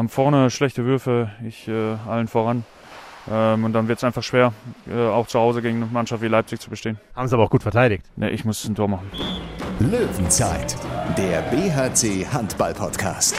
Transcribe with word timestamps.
haben 0.00 0.08
vorne 0.08 0.50
schlechte 0.50 0.86
Würfe, 0.86 1.30
ich 1.46 1.68
äh, 1.68 1.96
allen 2.08 2.26
voran. 2.26 2.64
Ähm, 3.30 3.64
und 3.64 3.74
dann 3.74 3.86
wird 3.86 3.98
es 3.98 4.04
einfach 4.04 4.22
schwer, 4.22 4.54
äh, 4.90 4.98
auch 4.98 5.26
zu 5.26 5.38
Hause 5.38 5.60
gegen 5.60 5.76
eine 5.76 5.86
Mannschaft 5.92 6.22
wie 6.22 6.28
Leipzig 6.28 6.58
zu 6.58 6.70
bestehen. 6.70 6.98
Haben 7.14 7.28
sie 7.28 7.34
aber 7.34 7.44
auch 7.44 7.50
gut 7.50 7.62
verteidigt. 7.62 8.06
Ne, 8.16 8.30
ich 8.30 8.46
muss 8.46 8.64
ein 8.64 8.74
Tor 8.74 8.88
machen. 8.88 9.10
Löwenzeit, 9.78 10.74
der 11.18 11.42
BHC 11.42 12.26
Handball 12.32 12.72
Podcast. 12.72 13.36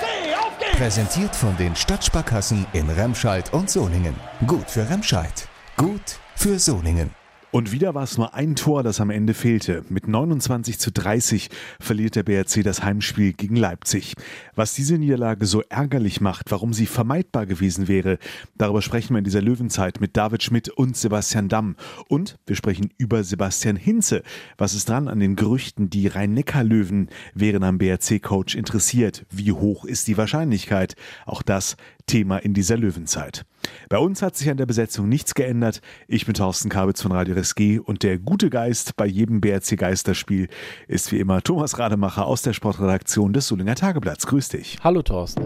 BHC, 0.00 0.78
Präsentiert 0.78 1.34
von 1.34 1.56
den 1.56 1.74
Stadtsparkassen 1.74 2.64
in 2.72 2.88
Remscheid 2.88 3.52
und 3.52 3.68
Solingen. 3.68 4.14
Gut 4.46 4.70
für 4.70 4.88
Remscheid, 4.88 5.48
gut 5.76 6.20
für 6.36 6.60
Solingen. 6.60 7.25
Und 7.52 7.72
wieder 7.72 7.94
war 7.94 8.02
es 8.02 8.18
nur 8.18 8.34
ein 8.34 8.56
Tor, 8.56 8.82
das 8.82 9.00
am 9.00 9.08
Ende 9.08 9.32
fehlte. 9.32 9.84
Mit 9.88 10.08
29 10.08 10.78
zu 10.78 10.90
30 10.90 11.48
verliert 11.80 12.16
der 12.16 12.24
BRC 12.24 12.62
das 12.62 12.82
Heimspiel 12.82 13.32
gegen 13.32 13.56
Leipzig. 13.56 14.14
Was 14.54 14.74
diese 14.74 14.98
Niederlage 14.98 15.46
so 15.46 15.62
ärgerlich 15.68 16.20
macht, 16.20 16.50
warum 16.50 16.72
sie 16.72 16.86
vermeidbar 16.86 17.46
gewesen 17.46 17.88
wäre, 17.88 18.18
darüber 18.58 18.82
sprechen 18.82 19.14
wir 19.14 19.18
in 19.18 19.24
dieser 19.24 19.42
Löwenzeit 19.42 20.00
mit 20.00 20.16
David 20.16 20.42
Schmidt 20.42 20.68
und 20.68 20.96
Sebastian 20.96 21.48
Damm. 21.48 21.76
Und 22.08 22.36
wir 22.46 22.56
sprechen 22.56 22.90
über 22.98 23.22
Sebastian 23.22 23.76
Hinze. 23.76 24.22
Was 24.58 24.74
ist 24.74 24.88
dran 24.88 25.08
an 25.08 25.20
den 25.20 25.36
Gerüchten, 25.36 25.88
die 25.88 26.08
Rhein-Neckar-Löwen 26.08 27.08
wären 27.32 27.62
am 27.62 27.78
BRC-Coach 27.78 28.56
interessiert? 28.56 29.24
Wie 29.30 29.52
hoch 29.52 29.84
ist 29.84 30.08
die 30.08 30.18
Wahrscheinlichkeit? 30.18 30.94
Auch 31.24 31.42
das 31.42 31.76
Thema 32.06 32.38
in 32.38 32.54
dieser 32.54 32.76
Löwenzeit. 32.76 33.44
Bei 33.88 33.98
uns 33.98 34.22
hat 34.22 34.36
sich 34.36 34.48
an 34.48 34.56
der 34.56 34.66
Besetzung 34.66 35.08
nichts 35.08 35.34
geändert. 35.34 35.80
Ich 36.08 36.26
bin 36.26 36.34
Thorsten 36.34 36.68
Kabitz 36.68 37.02
von 37.02 37.12
Radio 37.12 37.34
RSG 37.34 37.78
und 37.78 38.02
der 38.02 38.18
gute 38.18 38.50
Geist 38.50 38.96
bei 38.96 39.06
jedem 39.06 39.40
BRC 39.40 39.76
Geisterspiel 39.76 40.48
ist 40.88 41.12
wie 41.12 41.18
immer 41.18 41.42
Thomas 41.42 41.78
Rademacher 41.78 42.26
aus 42.26 42.42
der 42.42 42.52
Sportredaktion 42.52 43.32
des 43.32 43.48
Solinger 43.48 43.74
Tageblatts. 43.74 44.26
Grüß 44.26 44.48
dich. 44.50 44.78
Hallo 44.82 45.02
Thorsten. 45.02 45.44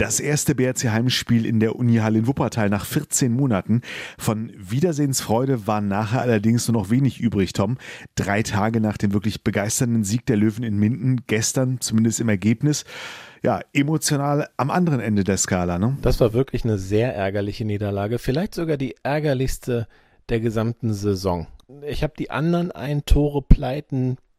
Das 0.00 0.18
erste 0.18 0.54
BRC-Heimspiel 0.54 1.44
in 1.44 1.60
der 1.60 1.76
Unihalle 1.76 2.20
in 2.20 2.26
Wuppertal 2.26 2.70
nach 2.70 2.86
14 2.86 3.34
Monaten. 3.34 3.82
Von 4.18 4.50
Wiedersehensfreude 4.56 5.66
war 5.66 5.82
nachher 5.82 6.22
allerdings 6.22 6.66
nur 6.66 6.80
noch 6.80 6.88
wenig 6.88 7.20
übrig, 7.20 7.52
Tom. 7.52 7.76
Drei 8.14 8.42
Tage 8.42 8.80
nach 8.80 8.96
dem 8.96 9.12
wirklich 9.12 9.44
begeisternden 9.44 10.02
Sieg 10.02 10.24
der 10.24 10.38
Löwen 10.38 10.64
in 10.64 10.78
Minden, 10.78 11.24
gestern 11.26 11.82
zumindest 11.82 12.18
im 12.18 12.30
Ergebnis, 12.30 12.86
ja, 13.42 13.60
emotional 13.74 14.48
am 14.56 14.70
anderen 14.70 15.00
Ende 15.00 15.22
der 15.22 15.36
Skala. 15.36 15.78
Ne? 15.78 15.98
Das 16.00 16.18
war 16.18 16.32
wirklich 16.32 16.64
eine 16.64 16.78
sehr 16.78 17.14
ärgerliche 17.14 17.66
Niederlage. 17.66 18.18
Vielleicht 18.18 18.54
sogar 18.54 18.78
die 18.78 18.96
ärgerlichste 19.02 19.86
der 20.30 20.40
gesamten 20.40 20.94
Saison. 20.94 21.46
Ich 21.86 22.02
habe 22.02 22.14
die 22.18 22.30
anderen 22.30 22.72
Ein-Tore-Pleiten 22.72 24.16
äh, 24.16 24.29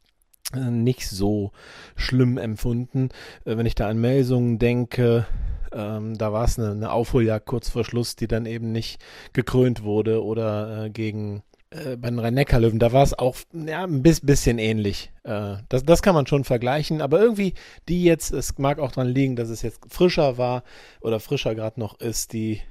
nicht 0.56 1.08
so 1.08 1.52
schlimm 1.96 2.38
empfunden. 2.38 3.10
Äh, 3.46 3.58
wenn 3.58 3.66
ich 3.66 3.76
da 3.76 3.88
an 3.88 4.00
Melsungen 4.00 4.60
denke, 4.60 5.26
ähm, 5.74 6.18
da 6.18 6.34
war 6.34 6.46
es 6.46 6.60
eine, 6.60 6.72
eine 6.72 6.92
Aufholjagd 6.92 7.46
kurz 7.46 7.70
vor 7.70 7.86
Schluss, 7.86 8.16
die 8.16 8.28
dann 8.28 8.46
eben 8.46 8.72
nicht 8.72 9.02
gekrönt 9.34 9.84
wurde 9.84 10.24
oder 10.24 10.86
äh, 10.86 10.90
gegen 10.90 11.44
äh, 11.72 11.96
bei 11.96 12.10
den 12.10 12.20
Rhein-Neckar-Löwen, 12.20 12.80
da 12.80 12.92
war 12.92 13.04
es 13.04 13.18
auch 13.18 13.38
ja, 13.54 13.84
ein 13.84 14.02
bisschen 14.04 14.60
ähnlich. 14.60 15.12
Äh, 15.24 15.56
das, 15.70 15.84
das 15.84 16.02
kann 16.02 16.16
man 16.16 16.28
schon 16.28 16.44
vergleichen, 16.44 17.02
aber 17.02 17.22
irgendwie 17.22 17.54
die 17.88 18.04
jetzt, 18.04 18.32
es 18.32 18.58
mag 18.58 18.80
auch 18.80 18.92
daran 18.92 19.10
liegen, 19.10 19.36
dass 19.36 19.50
es 19.50 19.62
jetzt 19.62 19.82
frischer 19.88 20.38
war 20.38 20.64
oder 21.00 21.20
frischer 21.20 21.56
gerade 21.56 21.80
noch 21.80 22.00
ist, 22.00 22.34
die 22.34 22.62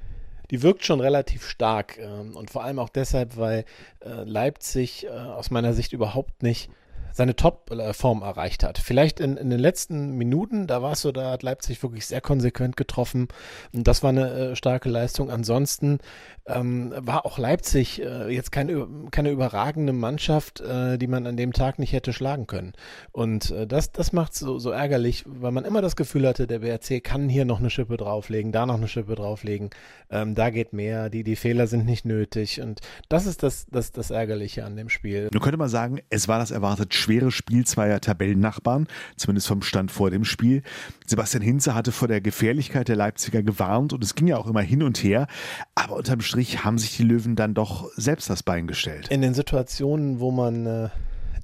die 0.51 0.63
wirkt 0.63 0.85
schon 0.85 1.01
relativ 1.01 1.47
stark 1.47 1.99
ähm, 1.99 2.37
und 2.37 2.51
vor 2.51 2.65
allem 2.65 2.79
auch 2.81 2.89
deshalb, 2.89 3.37
weil 3.37 3.65
äh, 4.01 4.25
Leipzig 4.25 5.07
äh, 5.07 5.11
aus 5.11 5.51
meiner 5.51 5.73
Sicht 5.75 5.93
überhaupt 5.93 6.43
nicht 6.43 6.71
seine 7.13 7.37
Top-Form 7.37 8.23
erreicht 8.23 8.65
hat. 8.65 8.79
Vielleicht 8.79 9.21
in, 9.21 9.37
in 9.37 9.51
den 9.51 9.61
letzten 9.61 10.13
Minuten, 10.17 10.67
da 10.67 10.83
war 10.83 10.93
es 10.93 11.01
so, 11.01 11.13
da 11.13 11.31
hat 11.31 11.43
Leipzig 11.43 11.83
wirklich 11.83 12.07
sehr 12.07 12.21
konsequent 12.21 12.77
getroffen 12.77 13.29
und 13.73 13.87
das 13.87 14.03
war 14.03 14.11
eine 14.11 14.31
äh, 14.31 14.57
starke 14.57 14.89
Leistung. 14.89 15.31
Ansonsten 15.31 15.99
ähm, 16.47 16.93
war 16.97 17.27
auch 17.27 17.39
Leipzig 17.39 18.03
äh, 18.03 18.29
jetzt 18.29 18.53
keine, 18.53 18.87
keine 19.11 19.31
überragende 19.31 19.93
Mannschaft, 19.93 20.61
äh, 20.61 20.99
die 20.99 21.07
man 21.07 21.27
an 21.27 21.37
dem 21.37 21.53
Tag 21.53 21.79
nicht 21.79 21.93
hätte 21.93 22.13
schlagen 22.13 22.47
können. 22.47 22.73
Und 23.13 23.51
äh, 23.51 23.67
das, 23.67 23.93
das 23.93 24.13
macht 24.13 24.35
so, 24.35 24.59
so 24.59 24.71
ärgerlich, 24.71 25.25
weil 25.27 25.53
man 25.53 25.65
immer 25.65 25.83
das 25.83 25.97
Gefühl 25.97 26.27
hatte, 26.27 26.47
der 26.47 26.61
BRC 26.61 27.03
kann 27.03 27.29
hier 27.29 27.45
noch 27.45 27.61
eine 27.61 27.71
Schippe 27.71 27.97
drauflegen, 27.97 28.53
da 28.53 28.67
noch 28.67 28.77
eine 28.77 28.89
Schippe 28.89 29.15
drauflegen, 29.15 29.71
ähm, 30.11 30.35
da 30.35 30.51
geht 30.51 30.73
mehr, 30.73 31.11
die, 31.11 31.23
die 31.23 31.37
Fehler 31.37 31.67
sind 31.67 31.87
nicht 31.87 32.05
nötig 32.05 32.61
und 32.61 32.81
das 33.09 33.27
ist 33.27 33.43
das, 33.43 33.67
das, 33.71 33.93
das 33.93 34.11
Ärgerliche 34.11 34.65
an 34.65 34.77
dem 34.77 34.89
Spiel. 34.89 35.29
Nun 35.33 35.43
könnte 35.43 35.59
man 35.59 35.69
sagen, 35.69 36.01
es 36.11 36.29
war 36.29 36.39
das 36.39 36.51
erwartet 36.51 36.95
schwere 37.01 37.31
Spiel 37.31 37.67
zweier 37.67 38.01
Tabellennachbarn, 38.01 38.87
zumindest 39.17 39.49
vom 39.49 39.63
Stand 39.63 39.91
vor 39.91 40.11
dem 40.11 40.25
Spiel. 40.25 40.63
Sebastian 41.07 41.43
Hinze 41.43 41.75
hatte 41.75 41.93
vor 41.93 42.09
der 42.09 42.21
Gefährlichkeit 42.21 42.89
der 42.89 42.97
Leipziger 42.97 43.43
gewarnt 43.43 43.93
und 43.93 44.05
es 44.05 44.15
ging 44.15 44.29
ja 44.29 44.37
auch 44.37 44.47
immer 44.47 44.63
hin 44.63 44.83
und 44.83 45.03
her, 45.03 45.27
aber 45.75 45.97
unterm 45.97 46.21
Strich 46.21 46.65
haben 46.65 46.79
sich 46.79 46.97
die 46.97 47.03
Löwen 47.03 47.37
dann 47.37 47.55
doch 47.55 47.91
selbst 47.97 48.31
das 48.31 48.43
Bein 48.43 48.67
gestellt. 48.67 49.09
In 49.09 49.23
den 49.23 49.35
Situationen, 49.35 50.21
wo 50.21 50.31
man 50.31 50.67
äh, 50.67 50.89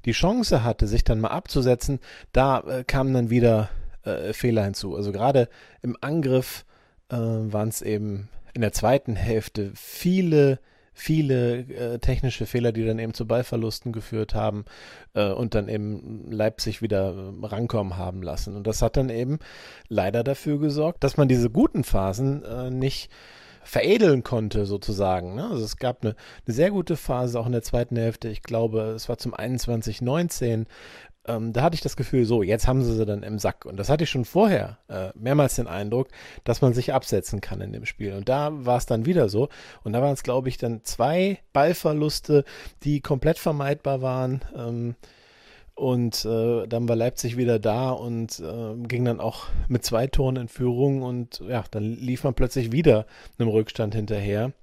die 0.05 0.11
Chance 0.13 0.63
hatte, 0.63 0.87
sich 0.87 1.03
dann 1.03 1.19
mal 1.19 1.29
abzusetzen, 1.29 1.99
da 2.31 2.59
äh, 2.61 2.83
kamen 2.83 3.13
dann 3.13 3.29
wieder 3.29 3.69
äh, 4.03 4.33
Fehler 4.33 4.63
hinzu. 4.63 4.95
Also 4.95 5.11
gerade 5.11 5.49
im 5.81 5.97
Angriff 6.01 6.65
äh, 7.09 7.15
waren 7.17 7.69
es 7.69 7.81
eben 7.81 8.29
in 8.53 8.61
der 8.61 8.71
zweiten 8.71 9.15
Hälfte 9.15 9.71
viele 9.75 10.59
viele 10.99 11.59
äh, 11.59 11.99
technische 11.99 12.47
Fehler, 12.47 12.71
die 12.71 12.83
dann 12.83 12.97
eben 12.97 13.13
zu 13.13 13.27
Ballverlusten 13.27 13.91
geführt 13.91 14.33
haben 14.33 14.65
äh, 15.13 15.31
und 15.31 15.53
dann 15.53 15.69
eben 15.69 16.31
Leipzig 16.31 16.81
wieder 16.81 17.13
äh, 17.13 17.45
rankommen 17.45 17.97
haben 17.97 18.23
lassen. 18.23 18.55
Und 18.55 18.65
das 18.65 18.81
hat 18.81 18.97
dann 18.97 19.09
eben 19.09 19.37
leider 19.89 20.23
dafür 20.23 20.59
gesorgt, 20.59 21.03
dass 21.03 21.15
man 21.15 21.27
diese 21.27 21.51
guten 21.51 21.83
Phasen 21.83 22.43
äh, 22.43 22.71
nicht 22.71 23.11
veredeln 23.61 24.23
konnte, 24.23 24.65
sozusagen. 24.65 25.35
Ne? 25.35 25.47
Also 25.47 25.63
es 25.65 25.77
gab 25.77 26.01
eine, 26.01 26.15
eine, 26.47 26.55
sehr 26.55 26.71
gute 26.71 26.95
Phase 26.95 27.39
auch 27.39 27.45
in 27.45 27.51
der 27.51 27.61
zweiten 27.61 27.95
Hälfte. 27.95 28.29
Ich 28.29 28.41
glaube, 28.41 28.93
es 28.95 29.07
war 29.07 29.19
zum 29.19 29.35
21-19, 29.35 30.65
ähm, 31.27 31.53
da 31.53 31.61
hatte 31.61 31.75
ich 31.75 31.81
das 31.81 31.95
Gefühl, 31.95 32.25
so, 32.25 32.43
jetzt 32.43 32.67
haben 32.67 32.83
sie 32.83 32.93
sie 32.93 33.05
dann 33.05 33.23
im 33.23 33.39
Sack. 33.39 33.65
Und 33.65 33.77
das 33.77 33.89
hatte 33.89 34.03
ich 34.03 34.09
schon 34.09 34.25
vorher 34.25 34.77
äh, 34.87 35.09
mehrmals 35.15 35.55
den 35.55 35.67
Eindruck, 35.67 36.07
dass 36.43 36.61
man 36.61 36.73
sich 36.73 36.93
absetzen 36.93 37.41
kann 37.41 37.61
in 37.61 37.73
dem 37.73 37.85
Spiel. 37.85 38.13
Und 38.13 38.29
da 38.29 38.49
war 38.65 38.77
es 38.77 38.85
dann 38.85 39.05
wieder 39.05 39.29
so. 39.29 39.49
Und 39.83 39.93
da 39.93 40.01
waren 40.01 40.13
es, 40.13 40.23
glaube 40.23 40.49
ich, 40.49 40.57
dann 40.57 40.83
zwei 40.83 41.39
Ballverluste, 41.53 42.43
die 42.83 43.01
komplett 43.01 43.39
vermeidbar 43.39 44.01
waren. 44.01 44.41
Ähm, 44.55 44.95
und 45.75 46.25
äh, 46.25 46.65
dann 46.65 46.89
war 46.89 46.95
Leipzig 46.95 47.37
wieder 47.37 47.59
da 47.59 47.91
und 47.91 48.39
äh, 48.39 48.87
ging 48.87 49.05
dann 49.05 49.19
auch 49.19 49.45
mit 49.67 49.85
zwei 49.85 50.07
Toren 50.07 50.35
in 50.37 50.47
Führung. 50.47 51.03
Und 51.03 51.43
ja, 51.47 51.63
dann 51.69 51.83
lief 51.83 52.23
man 52.23 52.33
plötzlich 52.33 52.71
wieder 52.71 53.05
einem 53.37 53.49
Rückstand 53.49 53.93
hinterher. 53.93 54.53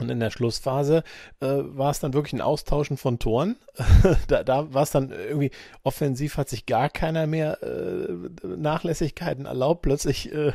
Und 0.00 0.10
in 0.10 0.20
der 0.20 0.30
Schlussphase 0.30 1.02
äh, 1.40 1.46
war 1.46 1.90
es 1.90 2.00
dann 2.00 2.14
wirklich 2.14 2.32
ein 2.32 2.40
Austauschen 2.40 2.96
von 2.96 3.18
Toren. 3.18 3.56
da 4.28 4.44
da 4.44 4.72
war 4.72 4.82
es 4.82 4.90
dann 4.90 5.10
irgendwie, 5.10 5.50
offensiv 5.82 6.36
hat 6.36 6.48
sich 6.48 6.66
gar 6.66 6.88
keiner 6.88 7.26
mehr 7.26 7.62
äh, 7.62 8.46
Nachlässigkeiten 8.46 9.46
erlaubt. 9.46 9.82
Plötzlich 9.82 10.32
äh, 10.32 10.52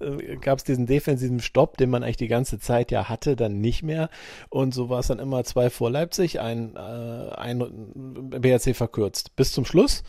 äh, 0.00 0.36
gab 0.36 0.58
es 0.58 0.64
diesen 0.64 0.86
defensiven 0.86 1.40
Stopp, 1.40 1.76
den 1.76 1.90
man 1.90 2.02
eigentlich 2.02 2.16
die 2.16 2.28
ganze 2.28 2.58
Zeit 2.58 2.90
ja 2.90 3.08
hatte, 3.08 3.36
dann 3.36 3.60
nicht 3.60 3.82
mehr. 3.82 4.10
Und 4.48 4.74
so 4.74 4.88
war 4.88 5.00
es 5.00 5.08
dann 5.08 5.18
immer 5.18 5.44
zwei 5.44 5.70
vor 5.70 5.90
Leipzig, 5.90 6.40
ein, 6.40 6.76
äh, 6.76 7.34
ein 7.34 7.58
BRC 8.30 8.76
verkürzt. 8.76 9.34
Bis 9.36 9.52
zum 9.52 9.64
Schluss. 9.64 10.04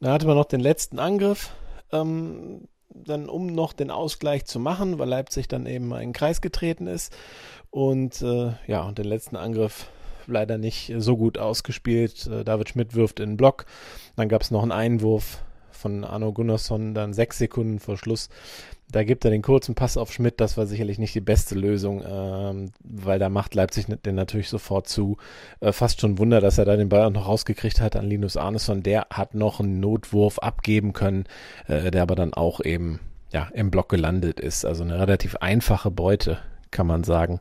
Dann 0.00 0.12
hatte 0.12 0.26
man 0.26 0.36
noch 0.36 0.46
den 0.46 0.60
letzten 0.60 0.98
Angriff. 0.98 1.50
Ähm, 1.92 2.68
dann 3.04 3.28
um 3.28 3.46
noch 3.46 3.72
den 3.72 3.90
Ausgleich 3.90 4.44
zu 4.44 4.58
machen, 4.58 4.98
weil 4.98 5.08
Leipzig 5.08 5.48
dann 5.48 5.66
eben 5.66 5.92
in 5.92 5.98
den 5.98 6.12
Kreis 6.12 6.40
getreten 6.40 6.86
ist. 6.86 7.12
Und 7.70 8.22
äh, 8.22 8.52
ja, 8.66 8.82
und 8.82 8.98
den 8.98 9.06
letzten 9.06 9.36
Angriff 9.36 9.88
leider 10.26 10.58
nicht 10.58 10.92
so 10.98 11.16
gut 11.16 11.38
ausgespielt. 11.38 12.26
Äh, 12.26 12.44
David 12.44 12.70
Schmidt 12.70 12.94
wirft 12.94 13.20
in 13.20 13.30
den 13.30 13.36
Block. 13.36 13.66
Dann 14.16 14.28
gab 14.28 14.42
es 14.42 14.50
noch 14.50 14.62
einen 14.62 14.72
Einwurf 14.72 15.42
von 15.76 16.04
Arno 16.04 16.32
Gunnarsson, 16.32 16.94
dann 16.94 17.12
sechs 17.12 17.38
Sekunden 17.38 17.78
vor 17.78 17.96
Schluss. 17.96 18.28
Da 18.90 19.02
gibt 19.02 19.24
er 19.24 19.30
den 19.30 19.42
kurzen 19.42 19.74
Pass 19.74 19.96
auf 19.96 20.12
Schmidt. 20.12 20.40
Das 20.40 20.56
war 20.56 20.66
sicherlich 20.66 20.98
nicht 20.98 21.14
die 21.14 21.20
beste 21.20 21.56
Lösung, 21.56 22.04
ähm, 22.06 22.70
weil 22.84 23.18
da 23.18 23.28
macht 23.28 23.54
Leipzig 23.54 23.86
den 23.86 24.14
natürlich 24.14 24.48
sofort 24.48 24.88
zu. 24.88 25.16
Äh, 25.60 25.72
fast 25.72 26.00
schon 26.00 26.18
Wunder, 26.18 26.40
dass 26.40 26.58
er 26.58 26.64
da 26.64 26.76
den 26.76 26.88
Ball 26.88 27.04
auch 27.04 27.10
noch 27.10 27.26
rausgekriegt 27.26 27.80
hat 27.80 27.96
an 27.96 28.08
Linus 28.08 28.36
Arneson. 28.36 28.82
Der 28.82 29.08
hat 29.10 29.34
noch 29.34 29.58
einen 29.58 29.80
Notwurf 29.80 30.38
abgeben 30.38 30.92
können, 30.92 31.24
äh, 31.66 31.90
der 31.90 32.02
aber 32.02 32.14
dann 32.14 32.32
auch 32.32 32.60
eben 32.60 33.00
ja, 33.32 33.48
im 33.52 33.70
Block 33.70 33.88
gelandet 33.88 34.38
ist. 34.38 34.64
Also 34.64 34.84
eine 34.84 34.98
relativ 35.00 35.36
einfache 35.36 35.90
Beute 35.90 36.38
kann 36.70 36.86
man 36.86 37.04
sagen, 37.04 37.40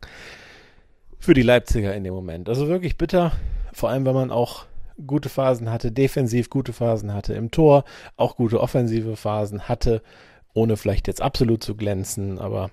für 1.19 1.33
die 1.33 1.41
Leipziger 1.41 1.93
in 1.95 2.03
dem 2.03 2.13
Moment. 2.13 2.49
Also 2.49 2.67
wirklich 2.67 2.97
bitter, 2.97 3.33
vor 3.73 3.89
allem 3.89 4.05
wenn 4.05 4.13
man 4.13 4.31
auch 4.31 4.65
gute 5.05 5.29
Phasen 5.29 5.71
hatte, 5.71 5.91
defensiv 5.91 6.49
gute 6.49 6.73
Phasen 6.73 7.13
hatte 7.13 7.33
im 7.33 7.51
Tor, 7.51 7.83
auch 8.17 8.35
gute 8.35 8.61
offensive 8.61 9.15
Phasen 9.15 9.67
hatte, 9.67 10.01
ohne 10.53 10.77
vielleicht 10.77 11.07
jetzt 11.07 11.21
absolut 11.21 11.63
zu 11.63 11.75
glänzen, 11.75 12.39
aber 12.39 12.71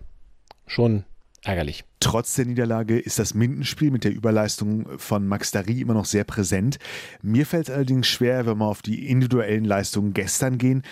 schon 0.67 1.05
ärgerlich. 1.45 1.85
Trotz 2.01 2.35
der 2.35 2.47
Niederlage 2.47 2.99
ist 2.99 3.19
das 3.19 3.35
Mindenspiel 3.35 3.91
mit 3.91 4.05
der 4.05 4.13
Überleistung 4.13 4.87
von 4.99 5.27
Max 5.27 5.51
Dari 5.51 5.81
immer 5.81 5.95
noch 5.95 6.05
sehr 6.05 6.25
präsent. 6.25 6.79
Mir 7.23 7.47
fällt 7.47 7.69
es 7.69 7.75
allerdings 7.75 8.09
schwer, 8.09 8.47
wenn 8.47 8.59
wir 8.59 8.67
auf 8.67 8.83
die 8.83 9.09
individuellen 9.09 9.65
Leistungen 9.65 10.13
gestern 10.13 10.59
gehen, 10.59 10.83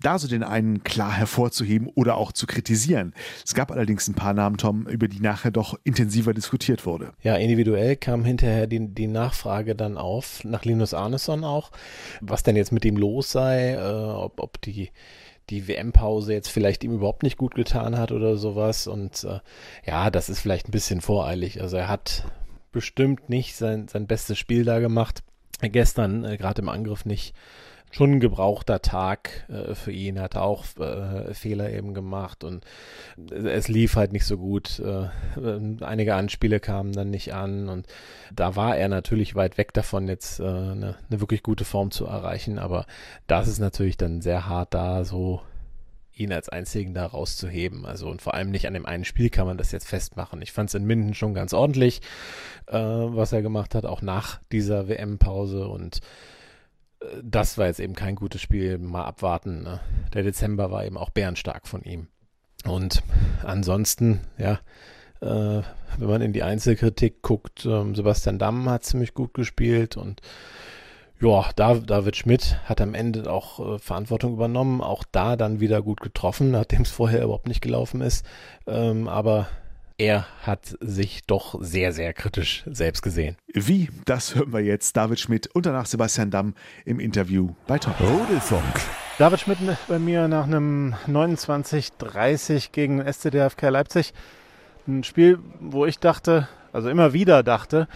da 0.00 0.18
so 0.18 0.28
den 0.28 0.42
einen 0.42 0.82
klar 0.82 1.12
hervorzuheben 1.12 1.88
oder 1.94 2.16
auch 2.16 2.32
zu 2.32 2.46
kritisieren. 2.46 3.14
Es 3.44 3.54
gab 3.54 3.70
allerdings 3.70 4.08
ein 4.08 4.14
paar 4.14 4.32
Namen, 4.32 4.56
Tom, 4.56 4.86
über 4.86 5.08
die 5.08 5.20
nachher 5.20 5.50
doch 5.50 5.78
intensiver 5.84 6.34
diskutiert 6.34 6.86
wurde. 6.86 7.12
Ja, 7.22 7.36
individuell 7.36 7.96
kam 7.96 8.24
hinterher 8.24 8.66
die, 8.66 8.94
die 8.94 9.06
Nachfrage 9.06 9.74
dann 9.74 9.96
auf, 9.96 10.44
nach 10.44 10.64
Linus 10.64 10.94
Arneson 10.94 11.44
auch, 11.44 11.70
was 12.20 12.42
denn 12.42 12.56
jetzt 12.56 12.72
mit 12.72 12.84
ihm 12.84 12.96
los 12.96 13.30
sei, 13.30 13.74
äh, 13.74 13.78
ob, 13.78 14.40
ob 14.40 14.60
die 14.62 14.90
die 15.50 15.68
WM-Pause 15.68 16.32
jetzt 16.32 16.48
vielleicht 16.48 16.84
ihm 16.84 16.94
überhaupt 16.94 17.22
nicht 17.22 17.36
gut 17.36 17.54
getan 17.54 17.98
hat 17.98 18.12
oder 18.12 18.36
sowas. 18.36 18.86
Und 18.86 19.24
äh, 19.24 19.40
ja, 19.84 20.10
das 20.10 20.28
ist 20.28 20.40
vielleicht 20.40 20.68
ein 20.68 20.72
bisschen 20.72 21.00
voreilig. 21.00 21.60
Also 21.60 21.76
er 21.76 21.88
hat 21.88 22.24
bestimmt 22.72 23.28
nicht 23.28 23.56
sein, 23.56 23.88
sein 23.88 24.06
bestes 24.06 24.38
Spiel 24.38 24.64
da 24.64 24.78
gemacht. 24.78 25.22
Gestern, 25.60 26.24
äh, 26.24 26.36
gerade 26.36 26.62
im 26.62 26.68
Angriff 26.68 27.04
nicht 27.04 27.34
schon 27.90 28.12
ein 28.12 28.20
gebrauchter 28.20 28.82
Tag 28.82 29.46
äh, 29.48 29.74
für 29.74 29.92
ihn, 29.92 30.20
hat 30.20 30.36
auch 30.36 30.64
äh, 30.78 31.34
Fehler 31.34 31.70
eben 31.70 31.94
gemacht 31.94 32.44
und 32.44 32.64
es 33.30 33.68
lief 33.68 33.96
halt 33.96 34.12
nicht 34.12 34.24
so 34.24 34.38
gut. 34.38 34.80
Äh, 34.80 35.08
einige 35.84 36.14
Anspiele 36.14 36.60
kamen 36.60 36.92
dann 36.92 37.10
nicht 37.10 37.34
an 37.34 37.68
und 37.68 37.86
da 38.34 38.56
war 38.56 38.76
er 38.76 38.88
natürlich 38.88 39.34
weit 39.34 39.58
weg 39.58 39.72
davon, 39.72 40.08
jetzt 40.08 40.40
eine, 40.40 40.96
äh, 40.98 41.10
eine 41.10 41.20
wirklich 41.20 41.42
gute 41.42 41.64
Form 41.64 41.90
zu 41.90 42.06
erreichen, 42.06 42.58
aber 42.58 42.86
das 43.26 43.48
ist 43.48 43.58
natürlich 43.58 43.96
dann 43.96 44.20
sehr 44.20 44.46
hart 44.46 44.74
da 44.74 45.04
so 45.04 45.40
ihn 46.20 46.32
als 46.32 46.48
einzigen 46.48 46.94
da 46.94 47.06
rauszuheben. 47.06 47.86
Also 47.86 48.08
und 48.08 48.22
vor 48.22 48.34
allem 48.34 48.50
nicht 48.50 48.66
an 48.66 48.74
dem 48.74 48.86
einen 48.86 49.04
Spiel 49.04 49.30
kann 49.30 49.46
man 49.46 49.56
das 49.56 49.72
jetzt 49.72 49.88
festmachen. 49.88 50.42
Ich 50.42 50.52
fand 50.52 50.68
es 50.68 50.74
in 50.74 50.84
Minden 50.84 51.14
schon 51.14 51.34
ganz 51.34 51.52
ordentlich, 51.52 52.02
äh, 52.66 52.78
was 52.78 53.32
er 53.32 53.42
gemacht 53.42 53.74
hat, 53.74 53.86
auch 53.86 54.02
nach 54.02 54.38
dieser 54.52 54.88
WM-Pause 54.88 55.66
und 55.66 56.00
das 57.22 57.58
war 57.58 57.66
jetzt 57.66 57.80
eben 57.80 57.94
kein 57.94 58.16
gutes 58.16 58.40
Spiel. 58.40 58.78
Mal 58.78 59.04
abwarten. 59.04 59.62
Ne? 59.62 59.80
Der 60.12 60.22
Dezember 60.22 60.70
war 60.70 60.84
eben 60.84 60.96
auch 60.96 61.10
bärenstark 61.10 61.66
von 61.66 61.82
ihm. 61.82 62.08
Und 62.64 63.02
ansonsten, 63.42 64.20
ja, 64.36 64.60
äh, 65.20 65.62
wenn 65.98 66.08
man 66.08 66.22
in 66.22 66.32
die 66.32 66.42
Einzelkritik 66.42 67.22
guckt, 67.22 67.64
ähm, 67.64 67.94
Sebastian 67.94 68.38
Damm 68.38 68.68
hat 68.68 68.84
ziemlich 68.84 69.14
gut 69.14 69.34
gespielt 69.34 69.96
und 69.96 70.20
ja, 71.20 71.50
David 71.54 72.16
Schmidt 72.16 72.58
hat 72.64 72.80
am 72.80 72.94
Ende 72.94 73.30
auch 73.30 73.74
äh, 73.74 73.78
Verantwortung 73.78 74.32
übernommen, 74.32 74.80
auch 74.80 75.04
da 75.12 75.36
dann 75.36 75.60
wieder 75.60 75.82
gut 75.82 76.00
getroffen, 76.00 76.50
nachdem 76.50 76.82
es 76.82 76.90
vorher 76.90 77.22
überhaupt 77.22 77.48
nicht 77.48 77.60
gelaufen 77.60 78.00
ist. 78.00 78.24
Ähm, 78.66 79.06
aber 79.06 79.48
er 80.00 80.24
hat 80.44 80.78
sich 80.80 81.26
doch 81.26 81.56
sehr, 81.60 81.92
sehr 81.92 82.14
kritisch 82.14 82.64
selbst 82.66 83.02
gesehen. 83.02 83.36
Wie? 83.52 83.90
Das 84.06 84.34
hören 84.34 84.50
wir 84.50 84.60
jetzt. 84.60 84.96
David 84.96 85.20
Schmidt 85.20 85.48
und 85.48 85.66
danach 85.66 85.84
Sebastian 85.84 86.30
Damm 86.30 86.54
im 86.86 86.98
Interview 87.00 87.50
bei 87.66 87.78
Tom. 87.78 87.92
Rudelfunk. 88.00 88.64
David 89.18 89.40
Schmidt 89.40 89.58
bei 89.88 89.98
mir 89.98 90.26
nach 90.26 90.44
einem 90.44 90.94
29-30 91.06 92.70
gegen 92.72 93.04
SCDFK 93.04 93.68
Leipzig. 93.68 94.14
Ein 94.88 95.04
Spiel, 95.04 95.38
wo 95.60 95.84
ich 95.84 95.98
dachte, 95.98 96.48
also 96.72 96.88
immer 96.88 97.12
wieder 97.12 97.42
dachte, 97.42 97.86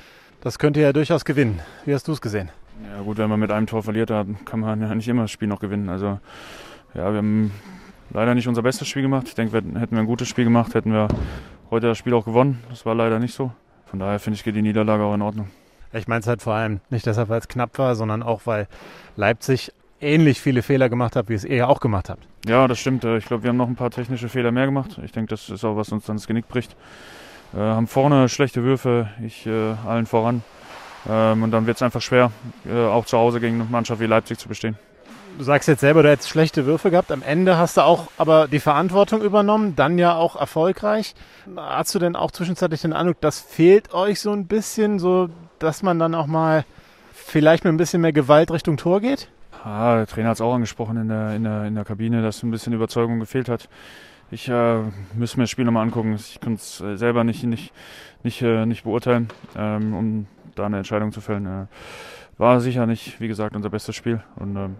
das 0.43 0.59
könnte 0.59 0.83
ja 0.83 0.93
durchaus 0.93 1.25
gewinnen. 1.25 1.61
Wie 1.87 1.95
hast 1.95 2.07
du 2.07 2.13
es 2.13 2.21
gesehen? 2.21 2.51
Ja 2.87 3.01
gut, 3.01 3.17
wenn 3.17 3.31
man 3.31 3.41
mit 3.41 3.51
einem 3.51 3.67
Tor 3.67 3.83
verliert, 3.83 4.11
dann 4.11 4.45
kann 4.45 4.61
man 4.61 4.83
ja 4.83 4.95
nicht 4.95 5.09
immer 5.09 5.23
das 5.23 5.31
Spiel 5.31 5.49
noch 5.49 5.61
gewinnen. 5.61 5.89
Also 5.89 6.21
ja, 6.93 7.11
wir 7.11 7.17
haben 7.17 7.51
leider 8.11 8.35
nicht 8.35 8.47
unser 8.47 8.61
bestes 8.63 8.89
Spiel 8.89 9.03
gemacht. 9.03 9.27
Ich 9.29 9.35
denke, 9.35 9.57
hätten 9.57 9.93
wir 9.93 10.01
ein 10.01 10.07
gutes 10.07 10.29
Spiel 10.29 10.45
gemacht, 10.45 10.75
hätten 10.75 10.93
wir 10.93 11.09
heute 11.71 11.89
das 11.89 11.99
Spiel 11.99 12.15
auch 12.15 12.25
gewonnen. 12.25 12.63
Das 12.71 12.87
war 12.87 12.95
leider 12.95 13.19
nicht 13.19 13.35
so. 13.35 13.53
Von 13.87 13.99
daher 13.99 14.19
finde 14.19 14.37
ich, 14.37 14.45
geht 14.45 14.57
die 14.57 14.63
Niederlage 14.63 15.03
auch 15.03 15.15
in 15.15 15.23
Ordnung. 15.23 15.49
Ich 15.93 16.09
meine 16.09 16.21
es 16.21 16.27
halt 16.27 16.43
vor 16.43 16.55
allem 16.55 16.81
nicht 16.91 17.07
deshalb, 17.07 17.29
weil 17.29 17.39
es 17.41 17.49
knapp 17.49 17.79
war, 17.79 17.95
sondern 17.95 18.23
auch, 18.23 18.43
weil 18.45 18.67
Leipzig 19.17 19.73
ähnlich 20.01 20.41
viele 20.41 20.63
Fehler 20.63 20.89
gemacht 20.89 21.15
hat, 21.17 21.29
wie 21.29 21.35
es 21.35 21.45
ihr 21.45 21.57
ja 21.57 21.67
auch 21.69 21.81
gemacht 21.81 22.09
habt. 22.09 22.27
Ja, 22.47 22.67
das 22.67 22.79
stimmt. 22.79 23.05
Ich 23.05 23.27
glaube, 23.27 23.45
wir 23.45 23.51
haben 23.51 23.57
noch 23.57 23.69
ein 23.69 23.77
paar 23.77 23.91
technische 23.91 24.29
Fehler 24.29 24.51
mehr 24.51 24.67
gemacht. 24.67 25.01
Ich 25.05 25.13
denke, 25.13 25.31
das 25.31 25.49
ist 25.49 25.65
auch, 25.65 25.77
was 25.77 25.93
uns 25.93 26.07
dann 26.07 26.17
das 26.17 26.27
Genick 26.27 26.49
bricht. 26.49 26.77
Äh, 27.55 27.59
haben 27.59 27.87
vorne 27.87 28.29
schlechte 28.29 28.65
Würfe, 28.65 29.09
ich 29.25 29.47
äh, 29.47 29.75
allen 29.87 30.07
voran. 30.07 30.43
Ähm, 31.09 31.43
und 31.43 31.53
dann 31.53 31.67
wird 31.67 31.77
es 31.77 31.83
einfach 31.83 32.03
schwer, 32.03 32.33
äh, 32.67 32.87
auch 32.87 33.07
zu 33.07 33.17
Hause 33.17 33.41
gegen 33.41 33.61
eine 33.61 33.71
Mannschaft 33.71 34.01
wie 34.01 34.07
Leipzig 34.07 34.39
zu 34.39 34.49
bestehen 34.49 34.77
du 35.37 35.45
sagst 35.45 35.69
jetzt 35.69 35.81
selber, 35.81 36.03
du 36.03 36.11
hättest 36.11 36.29
schlechte 36.29 36.67
Würfe 36.67 36.91
gehabt. 36.91 37.11
Am 37.13 37.23
Ende 37.23 37.57
hast 37.57 37.77
du 37.77 37.83
auch 37.83 38.09
aber 38.19 38.49
die 38.49 38.61
Verantwortung 38.61 39.23
übernommen, 39.23 39.77
dann 39.77 39.99
ja 39.99 40.15
auch 40.15 40.37
erfolgreich. 40.37 41.15
Hast 41.57 41.95
du 41.95 41.99
denn 41.99 42.17
auch 42.17 42.31
zwischenzeitlich 42.31 42.83
den 42.83 42.93
Eindruck, 42.93 43.21
das 43.21 43.41
fehlt 43.41 43.93
euch 43.95 44.21
so 44.21 44.33
ein 44.33 44.47
bisschen, 44.47 44.99
so 44.99 45.29
dass 45.59 45.83
man 45.83 45.99
dann 45.99 46.15
auch 46.15 46.27
mal 46.27 46.65
vielleicht 47.13 47.65
mit 47.65 47.73
ein 47.73 47.77
bisschen 47.77 48.03
mehr 48.03 48.13
Gewalt 48.13 48.51
Richtung 48.51 48.77
Tor 48.77 49.01
geht? 49.01 49.29
Ah, 49.65 49.97
der 49.97 50.07
Trainer 50.07 50.31
hat 50.31 50.37
es 50.37 50.41
auch 50.41 50.55
angesprochen 50.55 50.97
in 50.99 51.09
der, 51.09 51.35
in, 51.35 51.45
der, 51.45 51.65
in 51.65 51.75
der 51.75 51.85
Kabine, 51.85 52.23
dass 52.23 52.43
ein 52.43 52.51
bisschen 52.51 52.73
Überzeugung 52.73 53.19
gefehlt 53.19 53.49
hat. 53.49 53.69
Ich 54.31 54.49
äh, 54.49 54.81
müsste 55.15 55.39
mir 55.39 55.45
das 55.45 55.51
Spiel 55.51 55.65
nochmal 55.65 55.85
angucken. 55.85 56.15
Ich 56.15 56.41
kann 56.41 56.55
es 56.55 56.81
äh, 56.81 56.97
selber 56.97 57.25
nicht, 57.25 57.45
nicht, 57.45 57.73
nicht, 58.23 58.43
äh, 58.43 58.67
nicht 58.67 58.85
beurteilen, 58.85 59.29
ähm, 59.57 59.95
um 59.95 60.27
da 60.55 60.67
eine 60.67 60.79
Entscheidung 60.79 61.13
zu 61.13 61.21
fällen. 61.21 61.47
Äh, 61.47 61.67
war 62.37 62.61
sicher 62.61 62.87
nicht, 62.87 63.21
wie 63.21 63.29
gesagt, 63.29 63.55
unser 63.55 63.71
bestes 63.71 63.95
Spiel. 63.95 64.23
Und 64.37 64.57
ähm, 64.57 64.77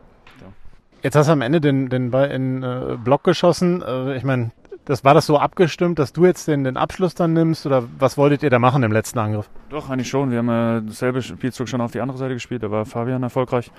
Jetzt 1.05 1.17
hast 1.17 1.27
du 1.27 1.33
am 1.33 1.43
Ende 1.43 1.61
den, 1.61 1.91
den 1.91 2.11
Ball 2.11 2.31
in 2.31 2.63
äh, 2.63 2.97
Block 2.97 3.25
geschossen. 3.25 3.83
Äh, 3.83 4.17
ich 4.17 4.25
meine, 4.25 4.53
das 4.87 5.05
war 5.05 5.13
das 5.13 5.27
so 5.27 5.39
abgestimmt, 5.39 5.99
dass 5.99 6.15
du 6.15 6.25
jetzt 6.25 6.49
den, 6.49 6.65
den 6.65 6.79
Abschluss 6.79 7.15
dann 7.15 7.35
nimmst 7.35 7.67
oder 7.67 7.85
was 7.99 8.17
wolltet 8.17 8.43
ihr 8.43 8.49
da 8.49 8.59
machen 8.59 8.83
im 8.83 8.91
letzten 8.91 9.19
Angriff? 9.19 9.51
Doch, 9.69 9.91
eigentlich 9.91 10.09
schon. 10.09 10.31
Wir 10.31 10.39
haben 10.39 10.49
äh, 10.49 10.81
dasselbe 10.87 11.21
Spielzug 11.21 11.69
schon 11.69 11.83
auf 11.83 11.93
die 11.93 12.01
andere 12.01 12.17
Seite 12.17 12.33
gespielt. 12.33 12.63
Da 12.63 12.71
war 12.71 12.87
Fabian 12.87 13.23
erfolgreich. 13.23 13.71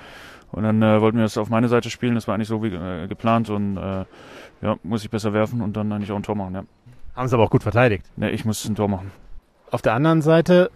Und 0.52 0.62
dann 0.62 0.80
äh, 0.84 1.02
wollten 1.02 1.18
wir 1.18 1.24
das 1.24 1.36
auf 1.40 1.50
meine 1.50 1.68
Seite 1.68 1.90
spielen. 1.90 2.14
Das 2.14 2.28
war 2.28 2.36
eigentlich 2.36 2.48
so 2.48 2.62
wie 2.62 2.68
äh, 2.68 3.08
geplant 3.08 3.50
und 3.50 3.78
äh, 3.78 4.06
ja, 4.62 4.76
muss 4.84 5.04
ich 5.04 5.10
besser 5.10 5.34
werfen 5.34 5.64
und 5.64 5.76
dann 5.76 5.92
eigentlich 5.92 6.12
auch 6.12 6.18
ein 6.18 6.24
Tor 6.24 6.36
machen, 6.36 6.54
ja. 6.54 6.64
Haben 7.16 7.28
sie 7.28 7.34
aber 7.34 7.46
auch 7.46 7.50
gut 7.50 7.64
verteidigt. 7.64 8.06
Ne, 8.18 8.30
ich 8.30 8.46
muss 8.46 8.64
ein 8.66 8.76
Tor 8.76 8.88
machen. 8.88 9.12
Auf 9.72 9.82
der 9.82 9.94
anderen 9.94 10.22
Seite 10.22 10.70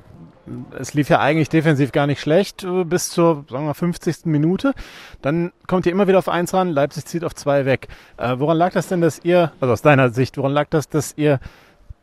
es 0.77 0.93
lief 0.93 1.09
ja 1.09 1.19
eigentlich 1.19 1.49
defensiv 1.49 1.91
gar 1.91 2.07
nicht 2.07 2.19
schlecht 2.19 2.63
äh, 2.63 2.83
bis 2.83 3.09
zur, 3.09 3.45
sagen 3.49 3.65
wir, 3.65 3.73
50. 3.73 4.25
Minute. 4.25 4.73
Dann 5.21 5.51
kommt 5.67 5.85
ihr 5.85 5.91
immer 5.91 6.07
wieder 6.07 6.19
auf 6.19 6.29
eins 6.29 6.53
ran, 6.53 6.69
Leipzig 6.69 7.05
zieht 7.05 7.23
auf 7.23 7.35
zwei 7.35 7.65
weg. 7.65 7.87
Äh, 8.17 8.35
woran 8.37 8.57
lag 8.57 8.73
das 8.73 8.87
denn, 8.87 9.01
dass 9.01 9.19
ihr, 9.23 9.51
also 9.59 9.73
aus 9.73 9.81
deiner 9.81 10.09
Sicht, 10.09 10.37
woran 10.37 10.51
lag 10.51 10.67
das, 10.69 10.89
dass 10.89 11.13
ihr 11.17 11.39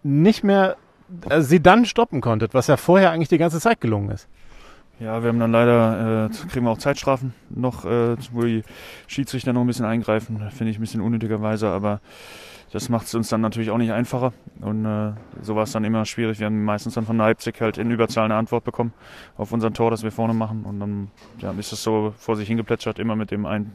nicht 0.03 0.45
mehr 0.45 0.77
äh, 1.29 1.41
sie 1.41 1.61
dann 1.61 1.85
stoppen 1.85 2.21
konntet, 2.21 2.55
was 2.55 2.67
ja 2.67 2.77
vorher 2.77 3.11
eigentlich 3.11 3.29
die 3.29 3.39
ganze 3.39 3.61
Zeit 3.61 3.81
gelungen 3.81 4.11
ist? 4.11 4.29
Ja, 4.99 5.23
wir 5.23 5.29
haben 5.29 5.39
dann 5.39 5.53
leider, 5.53 6.27
äh, 6.27 6.49
kriegen 6.49 6.65
wir 6.65 6.71
auch 6.71 6.79
Zeitstrafen 6.79 7.35
noch, 7.51 7.85
äh, 7.85 8.17
wo 8.33 8.43
die 8.43 8.63
Schiedsrichter 9.07 9.53
noch 9.53 9.61
ein 9.61 9.67
bisschen 9.67 9.85
eingreifen, 9.85 10.39
finde 10.51 10.71
ich 10.71 10.79
ein 10.79 10.81
bisschen 10.81 11.03
unnötigerweise, 11.03 11.69
aber 11.69 12.01
das 12.73 12.89
macht 12.89 13.07
es 13.07 13.15
uns 13.15 13.29
dann 13.29 13.43
natürlich 13.43 13.71
auch 13.71 13.79
nicht 13.79 13.93
einfacher. 13.93 14.33
Und 14.61 14.85
äh, 14.85 15.13
so 15.43 15.55
war 15.55 15.63
es 15.65 15.73
dann 15.73 15.85
immer 15.85 16.05
schwierig. 16.05 16.41
Wir 16.41 16.47
haben 16.47 16.65
meistens 16.65 16.95
dann 16.95 17.07
von 17.07 17.17
Leipzig 17.17 17.61
halt 17.61 17.79
in 17.79 17.91
Überzahl 17.91 18.25
eine 18.25 18.35
Antwort 18.35 18.65
bekommen 18.65 18.93
auf 19.37 19.53
unser 19.53 19.73
Tor, 19.73 19.91
das 19.91 20.03
wir 20.03 20.11
vorne 20.11 20.35
machen. 20.35 20.65
Und 20.65 20.81
dann 20.81 21.11
ja, 21.39 21.53
ist 21.59 21.73
es 21.73 21.83
so 21.83 22.13
vor 22.19 22.37
sich 22.37 22.49
hingeplätschert, 22.49 22.99
immer 22.99 23.17
mit 23.17 23.31
dem 23.31 23.47
einen 23.47 23.73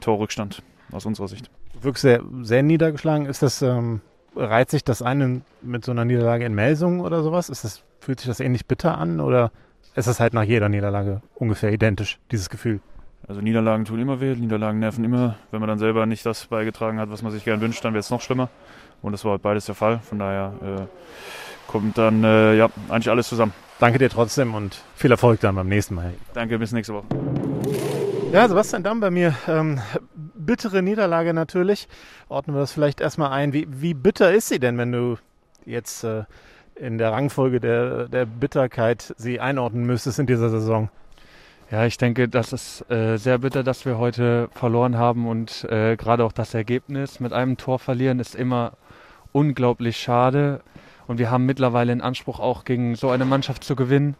Torrückstand 0.00 0.62
aus 0.92 1.06
unserer 1.06 1.28
Sicht. 1.28 1.50
Wirkst 1.80 2.02
sehr, 2.02 2.22
sehr 2.42 2.62
niedergeschlagen. 2.62 3.26
Ist 3.26 3.42
das, 3.42 3.62
ähm, 3.62 4.02
reiht 4.36 4.70
sich 4.70 4.84
das 4.84 5.02
eine 5.02 5.40
mit 5.62 5.84
so 5.84 5.92
einer 5.92 6.04
Niederlage 6.04 6.44
in 6.44 6.54
Melsungen 6.54 7.00
oder 7.00 7.22
sowas? 7.22 7.48
Ist 7.48 7.64
das, 7.64 7.82
fühlt 8.00 8.20
sich 8.20 8.28
das 8.28 8.40
ähnlich 8.40 8.66
bitter 8.66 8.98
an 8.98 9.20
oder 9.20 9.52
ist 9.98 10.08
das 10.08 10.20
halt 10.20 10.32
nach 10.32 10.44
jeder 10.44 10.68
Niederlage 10.68 11.20
ungefähr 11.34 11.72
identisch, 11.72 12.18
dieses 12.30 12.48
Gefühl? 12.48 12.80
Also 13.26 13.40
Niederlagen 13.40 13.84
tun 13.84 13.98
immer 13.98 14.20
weh, 14.20 14.34
Niederlagen 14.34 14.78
nerven 14.78 15.04
immer. 15.04 15.36
Wenn 15.50 15.60
man 15.60 15.68
dann 15.68 15.78
selber 15.78 16.06
nicht 16.06 16.24
das 16.24 16.46
beigetragen 16.46 16.98
hat, 16.98 17.10
was 17.10 17.22
man 17.22 17.32
sich 17.32 17.44
gern 17.44 17.60
wünscht, 17.60 17.84
dann 17.84 17.92
wird 17.92 18.04
es 18.04 18.10
noch 18.10 18.22
schlimmer. 18.22 18.48
Und 19.02 19.12
das 19.12 19.24
war 19.24 19.32
halt 19.32 19.42
beides 19.42 19.66
der 19.66 19.74
Fall. 19.74 19.98
Von 19.98 20.18
daher 20.18 20.52
äh, 20.62 21.70
kommt 21.70 21.98
dann 21.98 22.24
äh, 22.24 22.54
ja 22.54 22.70
eigentlich 22.88 23.10
alles 23.10 23.28
zusammen. 23.28 23.52
Danke 23.78 23.98
dir 23.98 24.08
trotzdem 24.08 24.54
und 24.54 24.82
viel 24.94 25.10
Erfolg 25.10 25.40
dann 25.40 25.54
beim 25.54 25.68
nächsten 25.68 25.94
Mal. 25.94 26.14
Danke, 26.32 26.58
bis 26.58 26.72
nächste 26.72 26.94
Woche. 26.94 27.06
Ja, 28.32 28.48
Sebastian 28.48 28.82
Damm 28.82 29.00
bei 29.00 29.10
mir. 29.10 29.34
Ähm, 29.46 29.80
bittere 30.34 30.82
Niederlage 30.82 31.34
natürlich. 31.34 31.88
Ordnen 32.28 32.56
wir 32.56 32.60
das 32.60 32.72
vielleicht 32.72 33.00
erstmal 33.00 33.30
ein. 33.30 33.52
Wie, 33.52 33.66
wie 33.68 33.94
bitter 33.94 34.32
ist 34.32 34.48
sie 34.48 34.58
denn, 34.58 34.78
wenn 34.78 34.92
du 34.92 35.18
jetzt 35.66 36.02
äh, 36.04 36.24
in 36.80 36.98
der 36.98 37.12
Rangfolge 37.12 37.60
der, 37.60 38.08
der 38.08 38.26
Bitterkeit 38.26 39.14
sie 39.16 39.40
einordnen 39.40 39.86
müsstest 39.86 40.18
in 40.18 40.26
dieser 40.26 40.50
Saison? 40.50 40.88
Ja, 41.70 41.84
ich 41.84 41.98
denke, 41.98 42.28
das 42.28 42.52
ist 42.52 42.90
äh, 42.90 43.18
sehr 43.18 43.38
bitter, 43.38 43.62
dass 43.62 43.84
wir 43.84 43.98
heute 43.98 44.48
verloren 44.54 44.96
haben 44.96 45.28
und 45.28 45.64
äh, 45.64 45.96
gerade 45.96 46.24
auch 46.24 46.32
das 46.32 46.54
Ergebnis 46.54 47.20
mit 47.20 47.34
einem 47.34 47.58
Tor 47.58 47.78
verlieren 47.78 48.20
ist 48.20 48.34
immer 48.34 48.72
unglaublich 49.32 49.98
schade. 49.98 50.60
Und 51.06 51.18
wir 51.18 51.30
haben 51.30 51.46
mittlerweile 51.46 51.92
in 51.92 52.00
Anspruch, 52.00 52.38
auch 52.38 52.64
gegen 52.64 52.94
so 52.94 53.10
eine 53.10 53.24
Mannschaft 53.24 53.64
zu 53.64 53.76
gewinnen. 53.76 54.14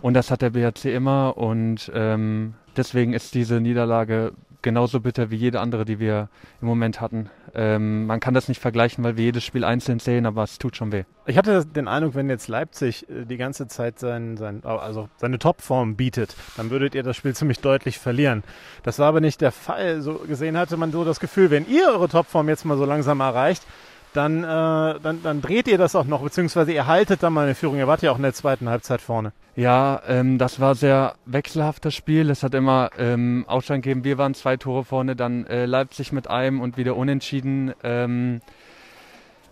Und 0.00 0.14
das 0.14 0.30
hat 0.30 0.42
der 0.42 0.50
BHC 0.50 0.94
immer. 0.94 1.36
Und 1.36 1.90
ähm, 1.94 2.54
deswegen 2.76 3.12
ist 3.12 3.34
diese 3.34 3.60
Niederlage 3.60 4.32
genauso 4.62 5.00
bitter 5.00 5.30
wie 5.30 5.36
jede 5.36 5.60
andere, 5.60 5.84
die 5.84 5.98
wir 5.98 6.28
im 6.60 6.68
Moment 6.68 7.00
hatten. 7.00 7.30
Ähm, 7.54 8.06
man 8.06 8.20
kann 8.20 8.34
das 8.34 8.48
nicht 8.48 8.60
vergleichen, 8.60 9.04
weil 9.04 9.16
wir 9.16 9.24
jedes 9.24 9.44
Spiel 9.44 9.64
einzeln 9.64 9.98
sehen, 9.98 10.24
aber 10.24 10.42
es 10.44 10.58
tut 10.58 10.76
schon 10.76 10.92
weh. 10.92 11.04
Ich 11.26 11.36
hatte 11.36 11.66
den 11.66 11.88
Eindruck, 11.88 12.14
wenn 12.14 12.28
jetzt 12.28 12.48
Leipzig 12.48 13.08
äh, 13.08 13.24
die 13.24 13.36
ganze 13.36 13.66
Zeit 13.66 13.98
sein, 13.98 14.36
sein, 14.36 14.64
also 14.64 15.08
seine 15.16 15.38
Topform 15.38 15.96
bietet, 15.96 16.34
dann 16.56 16.70
würdet 16.70 16.94
ihr 16.94 17.02
das 17.02 17.16
Spiel 17.16 17.34
ziemlich 17.34 17.60
deutlich 17.60 17.98
verlieren. 17.98 18.42
Das 18.82 18.98
war 18.98 19.08
aber 19.08 19.20
nicht 19.20 19.40
der 19.40 19.52
Fall. 19.52 20.00
So 20.00 20.14
gesehen 20.14 20.56
hatte 20.56 20.76
man 20.76 20.92
so 20.92 21.04
das 21.04 21.20
Gefühl, 21.20 21.50
wenn 21.50 21.68
ihr 21.68 21.88
eure 21.88 22.08
Topform 22.08 22.48
jetzt 22.48 22.64
mal 22.64 22.78
so 22.78 22.84
langsam 22.84 23.20
erreicht, 23.20 23.64
dann, 24.12 24.44
äh, 24.44 25.00
dann, 25.00 25.22
dann 25.22 25.40
dreht 25.40 25.68
ihr 25.68 25.78
das 25.78 25.96
auch 25.96 26.04
noch, 26.04 26.22
beziehungsweise 26.22 26.72
ihr 26.72 26.86
haltet 26.86 27.22
dann 27.22 27.32
mal 27.32 27.44
eine 27.44 27.54
Führung. 27.54 27.78
Ihr 27.78 27.86
wart 27.86 28.02
ja 28.02 28.12
auch 28.12 28.16
in 28.16 28.22
der 28.22 28.34
zweiten 28.34 28.68
Halbzeit 28.68 29.00
vorne. 29.00 29.32
Ja, 29.56 30.00
ähm, 30.06 30.38
das 30.38 30.60
war 30.60 30.74
sehr 30.74 31.14
wechselhaftes 31.26 31.94
Spiel. 31.94 32.30
Es 32.30 32.42
hat 32.42 32.54
immer 32.54 32.90
ähm, 32.98 33.44
Ausstand 33.46 33.82
gegeben. 33.82 34.04
Wir 34.04 34.18
waren 34.18 34.34
zwei 34.34 34.56
Tore 34.56 34.84
vorne, 34.84 35.16
dann 35.16 35.46
äh, 35.46 35.66
Leipzig 35.66 36.12
mit 36.12 36.28
einem 36.28 36.60
und 36.60 36.76
wieder 36.76 36.96
unentschieden. 36.96 37.72
Ähm, 37.82 38.40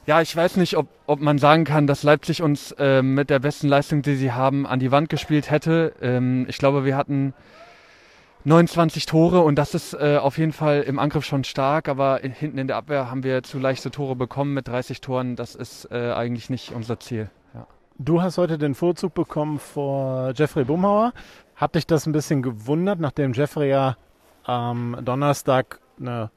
ja, 0.07 0.23
ich 0.23 0.35
weiß 0.35 0.57
nicht, 0.57 0.76
ob, 0.76 0.88
ob 1.07 1.21
man 1.21 1.38
sagen 1.38 1.64
kann, 1.64 1.87
dass 1.87 2.02
Leipzig 2.02 2.43
uns 2.43 2.73
äh, 2.73 3.02
mit 3.02 3.31
der 3.31 3.38
besten 3.38 3.69
Leistung, 3.69 4.02
die 4.02 4.17
sie 4.17 4.33
haben, 4.33 4.67
an 4.67 4.81
die 4.81 4.90
Wand 4.90 5.09
gespielt 5.09 5.50
hätte. 5.50 5.93
Ähm, 6.00 6.47
ich 6.49 6.59
glaube, 6.59 6.85
wir 6.85 6.97
hatten 6.97 7.35
29 8.45 9.05
Tore 9.05 9.41
und 9.41 9.57
das 9.57 9.75
ist 9.75 9.93
äh, 9.93 10.17
auf 10.17 10.39
jeden 10.39 10.53
Fall 10.53 10.81
im 10.83 10.99
Angriff 10.99 11.25
schon 11.27 11.45
stark, 11.45 11.89
aber 11.89 12.25
in, 12.25 12.33
hinten 12.33 12.57
in 12.57 12.69
der 12.69 12.77
Abwehr 12.77 13.11
haben 13.11 13.23
wir 13.23 13.43
zu 13.43 13.59
leichte 13.59 13.91
Tore 13.91 14.17
bekommen 14.17 14.55
mit 14.55 14.67
30 14.67 15.03
Toren. 15.03 15.37
Das 15.37 15.55
ist 15.55 15.91
äh, 15.91 16.13
eigentlich 16.13 16.49
nicht 16.49 16.73
unser 16.73 16.99
Ziel. 16.99 17.31
Ja. 17.53 17.67
Du 17.99 18.23
hast 18.23 18.39
heute 18.39 18.57
den 18.57 18.75
Vorzug 18.75 19.13
bekommen 19.13 19.59
vor 19.59 20.33
Jeffrey 20.35 20.65
Bumhauer. 20.65 21.13
Hat 21.55 21.75
dich 21.75 21.87
das 21.87 22.07
ein 22.07 22.13
bisschen 22.13 22.41
gewundert, 22.41 22.99
nachdem 22.99 23.35
Jeffrey 23.35 23.69
ja 23.69 23.97
am 24.45 24.97
Donnerstag 25.05 25.81
eine 26.01 26.31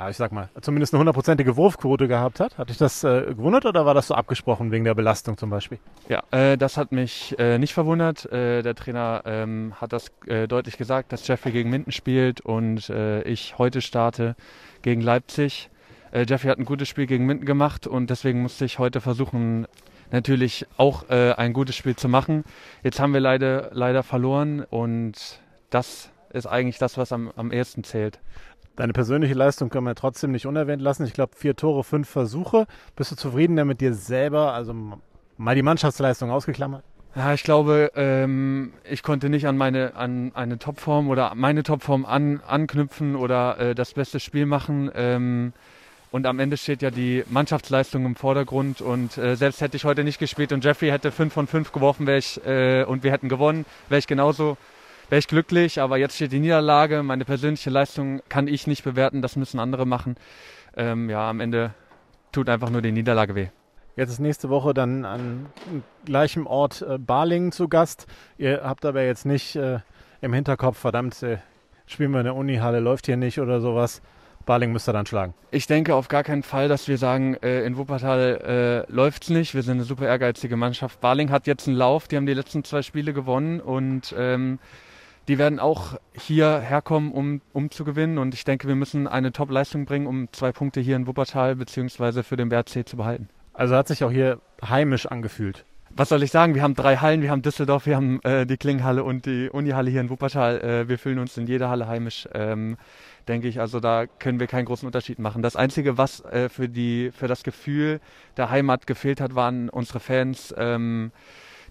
ja, 0.00 0.08
ich 0.08 0.16
sag 0.16 0.32
mal, 0.32 0.48
zumindest 0.62 0.94
eine 0.94 1.00
hundertprozentige 1.00 1.58
Wurfquote 1.58 2.08
gehabt 2.08 2.40
hat. 2.40 2.56
Hat 2.56 2.70
dich 2.70 2.78
das 2.78 3.04
äh, 3.04 3.34
gewundert 3.36 3.66
oder 3.66 3.84
war 3.84 3.92
das 3.92 4.06
so 4.06 4.14
abgesprochen 4.14 4.70
wegen 4.70 4.84
der 4.84 4.94
Belastung 4.94 5.36
zum 5.36 5.50
Beispiel? 5.50 5.78
Ja, 6.08 6.22
äh, 6.30 6.56
das 6.56 6.78
hat 6.78 6.90
mich 6.90 7.38
äh, 7.38 7.58
nicht 7.58 7.74
verwundert. 7.74 8.24
Äh, 8.32 8.62
der 8.62 8.74
Trainer 8.74 9.20
ähm, 9.26 9.74
hat 9.78 9.92
das 9.92 10.10
äh, 10.26 10.48
deutlich 10.48 10.78
gesagt, 10.78 11.12
dass 11.12 11.28
Jeffrey 11.28 11.52
gegen 11.52 11.68
Minden 11.68 11.92
spielt 11.92 12.40
und 12.40 12.88
äh, 12.88 13.20
ich 13.24 13.58
heute 13.58 13.82
starte 13.82 14.36
gegen 14.80 15.02
Leipzig. 15.02 15.68
Jeffrey 16.12 16.50
hat 16.50 16.58
ein 16.58 16.64
gutes 16.64 16.88
Spiel 16.88 17.06
gegen 17.06 17.24
Minden 17.24 17.44
gemacht 17.44 17.86
und 17.86 18.10
deswegen 18.10 18.42
musste 18.42 18.64
ich 18.64 18.80
heute 18.80 19.00
versuchen, 19.00 19.68
natürlich 20.10 20.66
auch 20.76 21.08
ein 21.08 21.52
gutes 21.52 21.76
Spiel 21.76 21.94
zu 21.94 22.08
machen. 22.08 22.42
Jetzt 22.82 22.98
haben 22.98 23.12
wir 23.14 23.20
leider, 23.20 23.70
leider 23.72 24.02
verloren 24.02 24.64
und 24.68 25.40
das 25.68 26.10
ist 26.32 26.46
eigentlich 26.46 26.78
das, 26.78 26.98
was 26.98 27.12
am, 27.12 27.30
am 27.36 27.52
ehesten 27.52 27.84
zählt. 27.84 28.18
Deine 28.80 28.94
persönliche 28.94 29.34
Leistung 29.34 29.68
können 29.68 29.84
wir 29.84 29.94
trotzdem 29.94 30.32
nicht 30.32 30.46
unerwähnt 30.46 30.80
lassen. 30.80 31.04
Ich 31.04 31.12
glaube, 31.12 31.32
vier 31.36 31.54
Tore, 31.54 31.84
fünf 31.84 32.08
Versuche. 32.08 32.66
Bist 32.96 33.12
du 33.12 33.14
zufrieden 33.14 33.54
damit 33.54 33.82
dir 33.82 33.92
selber? 33.92 34.54
Also 34.54 34.74
mal 35.36 35.54
die 35.54 35.60
Mannschaftsleistung 35.60 36.30
ausgeklammert? 36.30 36.82
Ja, 37.14 37.34
ich 37.34 37.42
glaube, 37.42 37.92
ähm, 37.94 38.72
ich 38.88 39.02
konnte 39.02 39.28
nicht 39.28 39.46
an 39.46 39.58
meine 39.58 39.96
an 39.96 40.32
eine 40.34 40.58
Topform 40.58 41.10
oder 41.10 41.34
meine 41.34 41.62
Topform 41.62 42.06
an, 42.06 42.40
anknüpfen 42.46 43.16
oder 43.16 43.58
äh, 43.58 43.74
das 43.74 43.92
beste 43.92 44.18
Spiel 44.18 44.46
machen. 44.46 44.90
Ähm, 44.94 45.52
und 46.10 46.24
am 46.24 46.38
Ende 46.38 46.56
steht 46.56 46.80
ja 46.80 46.90
die 46.90 47.22
Mannschaftsleistung 47.28 48.06
im 48.06 48.16
Vordergrund. 48.16 48.80
Und 48.80 49.18
äh, 49.18 49.36
selbst 49.36 49.60
hätte 49.60 49.76
ich 49.76 49.84
heute 49.84 50.04
nicht 50.04 50.18
gespielt 50.18 50.54
und 50.54 50.64
Jeffrey 50.64 50.88
hätte 50.88 51.12
fünf 51.12 51.34
von 51.34 51.46
fünf 51.46 51.72
geworfen, 51.72 52.06
wäre 52.06 52.16
ich 52.16 52.42
äh, 52.46 52.84
und 52.84 53.02
wir 53.02 53.12
hätten 53.12 53.28
gewonnen, 53.28 53.66
wäre 53.90 53.98
ich 53.98 54.06
genauso 54.06 54.56
wäre 55.10 55.18
ich 55.18 55.28
glücklich, 55.28 55.80
aber 55.80 55.98
jetzt 55.98 56.14
steht 56.14 56.32
die 56.32 56.40
Niederlage. 56.40 57.02
Meine 57.02 57.24
persönliche 57.24 57.70
Leistung 57.70 58.22
kann 58.28 58.48
ich 58.48 58.66
nicht 58.66 58.84
bewerten, 58.84 59.22
das 59.22 59.36
müssen 59.36 59.58
andere 59.58 59.86
machen. 59.86 60.16
Ähm, 60.76 61.10
ja, 61.10 61.28
am 61.28 61.40
Ende 61.40 61.74
tut 62.32 62.48
einfach 62.48 62.70
nur 62.70 62.80
die 62.80 62.92
Niederlage 62.92 63.34
weh. 63.34 63.48
Jetzt 63.96 64.10
ist 64.10 64.20
nächste 64.20 64.48
Woche 64.48 64.72
dann 64.72 65.04
an 65.04 65.46
gleichem 66.04 66.46
Ort 66.46 66.82
äh, 66.82 66.96
Balingen 66.96 67.52
zu 67.52 67.68
Gast. 67.68 68.06
Ihr 68.38 68.62
habt 68.62 68.84
aber 68.86 69.02
jetzt 69.02 69.26
nicht 69.26 69.56
äh, 69.56 69.80
im 70.20 70.32
Hinterkopf, 70.32 70.78
verdammt, 70.78 71.22
äh, 71.22 71.38
spielen 71.86 72.12
wir 72.12 72.20
in 72.20 72.24
der 72.24 72.36
Unihalle, 72.36 72.78
läuft 72.80 73.06
hier 73.06 73.16
nicht 73.16 73.40
oder 73.40 73.60
sowas. 73.60 74.00
Baling 74.46 74.72
müsste 74.72 74.92
dann 74.92 75.06
schlagen. 75.06 75.34
Ich 75.50 75.66
denke 75.66 75.94
auf 75.94 76.08
gar 76.08 76.24
keinen 76.24 76.42
Fall, 76.42 76.68
dass 76.68 76.88
wir 76.88 76.98
sagen, 76.98 77.34
äh, 77.42 77.64
in 77.64 77.76
Wuppertal 77.76 78.86
äh, 78.88 78.92
läuft 78.92 79.24
es 79.24 79.30
nicht. 79.30 79.54
Wir 79.54 79.62
sind 79.62 79.74
eine 79.74 79.84
super 79.84 80.06
ehrgeizige 80.06 80.56
Mannschaft. 80.56 81.00
Baling 81.00 81.30
hat 81.30 81.46
jetzt 81.46 81.68
einen 81.68 81.76
Lauf, 81.76 82.08
die 82.08 82.16
haben 82.16 82.26
die 82.26 82.34
letzten 82.34 82.64
zwei 82.64 82.82
Spiele 82.82 83.12
gewonnen 83.12 83.60
und 83.60 84.14
ähm, 84.16 84.58
die 85.28 85.38
werden 85.38 85.58
auch 85.58 85.96
hier 86.12 86.58
herkommen, 86.60 87.12
um, 87.12 87.40
um 87.52 87.70
zu 87.70 87.84
gewinnen. 87.84 88.18
Und 88.18 88.34
ich 88.34 88.44
denke, 88.44 88.68
wir 88.68 88.74
müssen 88.74 89.06
eine 89.06 89.32
Top-Leistung 89.32 89.84
bringen, 89.84 90.06
um 90.06 90.28
zwei 90.32 90.52
Punkte 90.52 90.80
hier 90.80 90.96
in 90.96 91.06
Wuppertal 91.06 91.56
bzw. 91.56 92.22
für 92.22 92.36
den 92.36 92.48
BRC 92.48 92.88
zu 92.88 92.96
behalten. 92.96 93.28
Also 93.52 93.76
hat 93.76 93.88
sich 93.88 94.04
auch 94.04 94.10
hier 94.10 94.40
heimisch 94.66 95.06
angefühlt. 95.06 95.64
Was 95.90 96.08
soll 96.08 96.22
ich 96.22 96.30
sagen? 96.30 96.54
Wir 96.54 96.62
haben 96.62 96.74
drei 96.74 96.96
Hallen. 96.96 97.20
Wir 97.20 97.30
haben 97.30 97.42
Düsseldorf, 97.42 97.84
wir 97.86 97.96
haben 97.96 98.20
äh, 98.22 98.46
die 98.46 98.56
Klinghalle 98.56 99.02
und 99.02 99.26
die 99.26 99.50
Unihalle 99.50 99.90
hier 99.90 100.00
in 100.00 100.08
Wuppertal. 100.08 100.60
Äh, 100.60 100.88
wir 100.88 100.98
fühlen 100.98 101.18
uns 101.18 101.36
in 101.36 101.46
jeder 101.46 101.68
Halle 101.68 101.88
heimisch. 101.88 102.28
Ähm, 102.32 102.76
denke 103.28 103.48
ich. 103.48 103.60
Also 103.60 103.80
da 103.80 104.06
können 104.06 104.40
wir 104.40 104.46
keinen 104.46 104.66
großen 104.66 104.86
Unterschied 104.86 105.18
machen. 105.18 105.42
Das 105.42 105.56
Einzige, 105.56 105.98
was 105.98 106.24
äh, 106.24 106.48
für, 106.48 106.68
die, 106.68 107.10
für 107.12 107.26
das 107.26 107.42
Gefühl 107.42 108.00
der 108.36 108.50
Heimat 108.50 108.86
gefehlt 108.86 109.20
hat, 109.20 109.34
waren 109.34 109.68
unsere 109.68 110.00
Fans. 110.00 110.54
Ähm, 110.56 111.12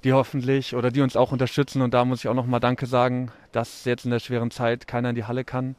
die 0.03 0.13
hoffentlich 0.13 0.75
oder 0.75 0.91
die 0.91 1.01
uns 1.01 1.15
auch 1.15 1.31
unterstützen. 1.31 1.81
Und 1.81 1.93
da 1.93 2.05
muss 2.05 2.19
ich 2.19 2.27
auch 2.27 2.33
nochmal 2.33 2.59
Danke 2.59 2.85
sagen, 2.85 3.31
dass 3.51 3.85
jetzt 3.85 4.05
in 4.05 4.11
der 4.11 4.19
schweren 4.19 4.51
Zeit 4.51 4.87
keiner 4.87 5.09
in 5.09 5.15
die 5.15 5.25
Halle 5.25 5.43
kann. 5.43 5.75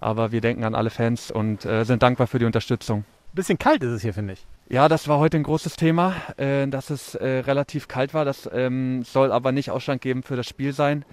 Aber 0.00 0.32
wir 0.32 0.40
denken 0.40 0.64
an 0.64 0.74
alle 0.74 0.90
Fans 0.90 1.30
und 1.30 1.64
äh, 1.64 1.84
sind 1.84 2.02
dankbar 2.02 2.26
für 2.26 2.38
die 2.38 2.44
Unterstützung. 2.44 3.04
Bisschen 3.32 3.58
kalt 3.58 3.82
ist 3.82 3.90
es 3.90 4.02
hier, 4.02 4.14
finde 4.14 4.34
ich. 4.34 4.46
Ja, 4.68 4.88
das 4.88 5.08
war 5.08 5.18
heute 5.18 5.36
ein 5.36 5.42
großes 5.42 5.76
Thema, 5.76 6.14
äh, 6.36 6.66
dass 6.68 6.90
es 6.90 7.14
äh, 7.14 7.26
relativ 7.26 7.88
kalt 7.88 8.14
war. 8.14 8.24
Das 8.24 8.48
ähm, 8.52 9.02
soll 9.02 9.32
aber 9.32 9.52
nicht 9.52 9.70
Ausschlag 9.70 10.00
geben 10.00 10.22
für 10.22 10.36
das 10.36 10.46
Spiel 10.46 10.72
sein. 10.72 11.04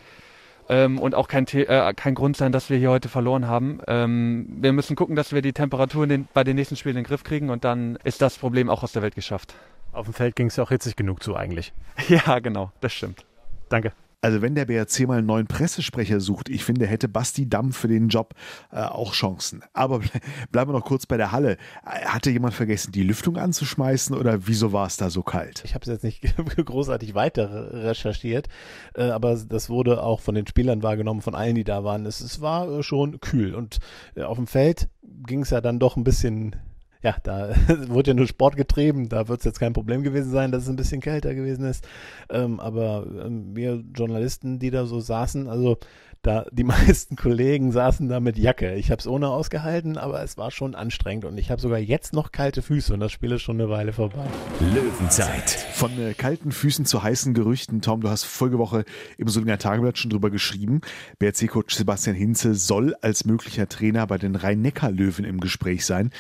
Ähm, 0.69 0.99
und 0.99 1.15
auch 1.15 1.27
kein, 1.27 1.47
äh, 1.47 1.93
kein 1.95 2.15
Grund 2.15 2.37
sein, 2.37 2.51
dass 2.51 2.69
wir 2.69 2.77
hier 2.77 2.91
heute 2.91 3.09
verloren 3.09 3.47
haben. 3.47 3.81
Ähm, 3.87 4.47
wir 4.61 4.71
müssen 4.71 4.95
gucken, 4.95 5.15
dass 5.15 5.33
wir 5.33 5.41
die 5.41 5.53
Temperatur 5.53 6.07
den, 6.07 6.27
bei 6.33 6.43
den 6.43 6.55
nächsten 6.55 6.75
Spielen 6.75 6.95
in 6.95 7.03
den 7.03 7.07
Griff 7.07 7.23
kriegen 7.23 7.49
und 7.49 7.63
dann 7.63 7.97
ist 8.03 8.21
das 8.21 8.37
Problem 8.37 8.69
auch 8.69 8.83
aus 8.83 8.91
der 8.91 9.01
Welt 9.01 9.15
geschafft. 9.15 9.53
Auf 9.91 10.05
dem 10.05 10.13
Feld 10.13 10.35
ging 10.35 10.47
es 10.47 10.55
ja 10.55 10.63
auch 10.63 10.69
hitzig 10.69 10.95
genug 10.95 11.23
zu 11.23 11.35
eigentlich. 11.35 11.73
Ja, 12.07 12.39
genau, 12.39 12.71
das 12.79 12.93
stimmt. 12.93 13.25
Danke. 13.69 13.93
Also 14.23 14.43
wenn 14.43 14.53
der 14.53 14.65
BRC 14.65 15.07
mal 15.07 15.17
einen 15.17 15.25
neuen 15.25 15.47
Pressesprecher 15.47 16.19
sucht, 16.19 16.47
ich 16.47 16.63
finde, 16.63 16.85
hätte 16.85 17.07
Basti 17.07 17.49
Damm 17.49 17.71
für 17.71 17.87
den 17.87 18.07
Job 18.07 18.35
äh, 18.71 18.79
auch 18.79 19.13
Chancen. 19.13 19.63
Aber 19.73 19.99
ble 19.99 20.09
bleiben 20.51 20.69
wir 20.69 20.77
noch 20.77 20.85
kurz 20.85 21.07
bei 21.07 21.17
der 21.17 21.31
Halle. 21.31 21.57
Hatte 21.83 22.29
jemand 22.29 22.53
vergessen, 22.53 22.91
die 22.91 23.01
Lüftung 23.01 23.37
anzuschmeißen 23.37 24.15
oder 24.15 24.45
wieso 24.45 24.73
war 24.73 24.85
es 24.85 24.97
da 24.97 25.09
so 25.09 25.23
kalt? 25.23 25.63
Ich 25.65 25.73
habe 25.73 25.81
es 25.83 25.89
jetzt 25.89 26.03
nicht 26.03 26.21
großartig 26.65 27.15
weiter 27.15 27.73
recherchiert, 27.73 28.47
äh, 28.93 29.09
aber 29.09 29.35
das 29.35 29.71
wurde 29.71 30.03
auch 30.03 30.19
von 30.19 30.35
den 30.35 30.45
Spielern 30.45 30.83
wahrgenommen, 30.83 31.21
von 31.21 31.33
allen, 31.33 31.55
die 31.55 31.63
da 31.63 31.83
waren. 31.83 32.05
Es, 32.05 32.21
es 32.21 32.41
war 32.41 32.69
äh, 32.69 32.83
schon 32.83 33.19
kühl 33.21 33.55
und 33.55 33.79
äh, 34.15 34.21
auf 34.21 34.37
dem 34.37 34.45
Feld 34.45 34.87
ging 35.25 35.41
es 35.41 35.49
ja 35.49 35.61
dann 35.61 35.79
doch 35.79 35.97
ein 35.97 36.03
bisschen 36.03 36.55
ja, 37.03 37.15
da 37.23 37.49
wurde 37.87 38.11
ja 38.11 38.15
nur 38.15 38.27
Sport 38.27 38.55
getrieben, 38.55 39.09
da 39.09 39.27
wird 39.27 39.39
es 39.39 39.45
jetzt 39.45 39.59
kein 39.59 39.73
Problem 39.73 40.03
gewesen 40.03 40.31
sein, 40.31 40.51
dass 40.51 40.63
es 40.63 40.69
ein 40.69 40.75
bisschen 40.75 41.01
kälter 41.01 41.33
gewesen 41.33 41.65
ist. 41.65 41.87
Ähm, 42.29 42.59
aber 42.59 43.05
ähm, 43.25 43.55
wir 43.55 43.83
Journalisten, 43.95 44.59
die 44.59 44.71
da 44.71 44.85
so 44.85 44.99
saßen, 44.99 45.47
also 45.47 45.77
da 46.21 46.45
die 46.51 46.63
meisten 46.63 47.15
Kollegen 47.15 47.71
saßen 47.71 48.07
da 48.07 48.19
mit 48.19 48.37
Jacke. 48.37 48.75
Ich 48.75 48.91
habe 48.91 48.99
es 48.99 49.07
ohne 49.07 49.29
ausgehalten, 49.29 49.97
aber 49.97 50.21
es 50.23 50.37
war 50.37 50.51
schon 50.51 50.75
anstrengend 50.75 51.25
und 51.25 51.37
ich 51.37 51.51
habe 51.51 51.61
sogar 51.61 51.79
jetzt 51.79 52.13
noch 52.13 52.31
kalte 52.31 52.61
Füße 52.61 52.93
und 52.93 52.99
das 52.99 53.11
Spiel 53.11 53.31
ist 53.31 53.41
schon 53.41 53.59
eine 53.59 53.69
Weile 53.69 53.93
vorbei. 53.93 54.25
Löwenzeit. 54.73 55.49
Von 55.73 55.91
äh, 55.99 56.13
kalten 56.13 56.51
Füßen 56.51 56.85
zu 56.85 57.01
heißen 57.01 57.33
Gerüchten. 57.33 57.81
Tom, 57.81 58.01
du 58.01 58.09
hast 58.09 58.23
vorige 58.23 58.59
Woche 58.59 58.85
im 59.17 59.27
Solinger 59.27 59.57
Tageblatt 59.57 59.97
schon 59.97 60.11
drüber 60.11 60.29
geschrieben. 60.29 60.81
BRC-Coach 61.19 61.75
Sebastian 61.75 62.15
Hinze 62.15 62.53
soll 62.55 62.95
als 63.01 63.25
möglicher 63.25 63.67
Trainer 63.67 64.05
bei 64.05 64.17
den 64.17 64.35
Rhein-Neckar-Löwen 64.35 65.25
im 65.25 65.39
Gespräch 65.39 65.85
sein. 65.85 66.11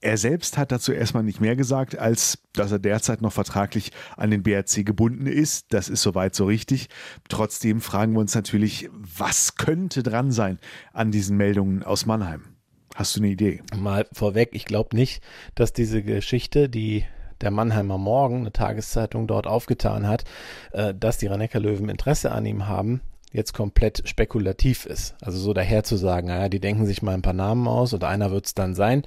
Er 0.00 0.16
selbst 0.16 0.56
hat 0.58 0.70
dazu 0.70 0.92
erstmal 0.92 1.24
nicht 1.24 1.40
mehr 1.40 1.56
gesagt, 1.56 1.98
als 1.98 2.38
dass 2.52 2.70
er 2.70 2.78
derzeit 2.78 3.20
noch 3.20 3.32
vertraglich 3.32 3.90
an 4.16 4.30
den 4.30 4.44
BRC 4.44 4.86
gebunden 4.86 5.26
ist. 5.26 5.72
Das 5.72 5.88
ist 5.88 6.02
soweit 6.02 6.36
so 6.36 6.46
richtig. 6.46 6.88
Trotzdem 7.28 7.80
fragen 7.80 8.12
wir 8.12 8.20
uns 8.20 8.34
natürlich, 8.34 8.88
was 8.92 9.56
könnte 9.56 10.04
dran 10.04 10.30
sein 10.30 10.60
an 10.92 11.10
diesen 11.10 11.36
Meldungen 11.36 11.82
aus 11.82 12.06
Mannheim? 12.06 12.44
Hast 12.94 13.16
du 13.16 13.20
eine 13.20 13.28
Idee? 13.28 13.60
Mal 13.76 14.06
vorweg, 14.12 14.50
ich 14.52 14.64
glaube 14.64 14.94
nicht, 14.94 15.22
dass 15.56 15.72
diese 15.72 16.02
Geschichte, 16.02 16.68
die 16.68 17.04
der 17.40 17.50
Mannheimer 17.50 17.98
Morgen, 17.98 18.38
eine 18.38 18.52
Tageszeitung, 18.52 19.26
dort 19.26 19.46
aufgetan 19.46 20.06
hat, 20.06 20.24
äh, 20.72 20.94
dass 20.94 21.18
die 21.18 21.26
Rannecker 21.26 21.60
Löwen 21.60 21.88
Interesse 21.88 22.32
an 22.32 22.46
ihm 22.46 22.66
haben, 22.66 23.00
jetzt 23.32 23.52
komplett 23.52 24.08
spekulativ 24.08 24.86
ist. 24.86 25.14
Also 25.20 25.38
so 25.38 25.52
daher 25.52 25.84
zu 25.84 25.96
sagen, 25.96 26.28
naja, 26.28 26.48
die 26.48 26.60
denken 26.60 26.86
sich 26.86 27.02
mal 27.02 27.14
ein 27.14 27.22
paar 27.22 27.32
Namen 27.32 27.68
aus 27.68 27.92
und 27.92 28.04
einer 28.04 28.30
wird 28.30 28.46
es 28.46 28.54
dann 28.54 28.74
sein, 28.74 29.02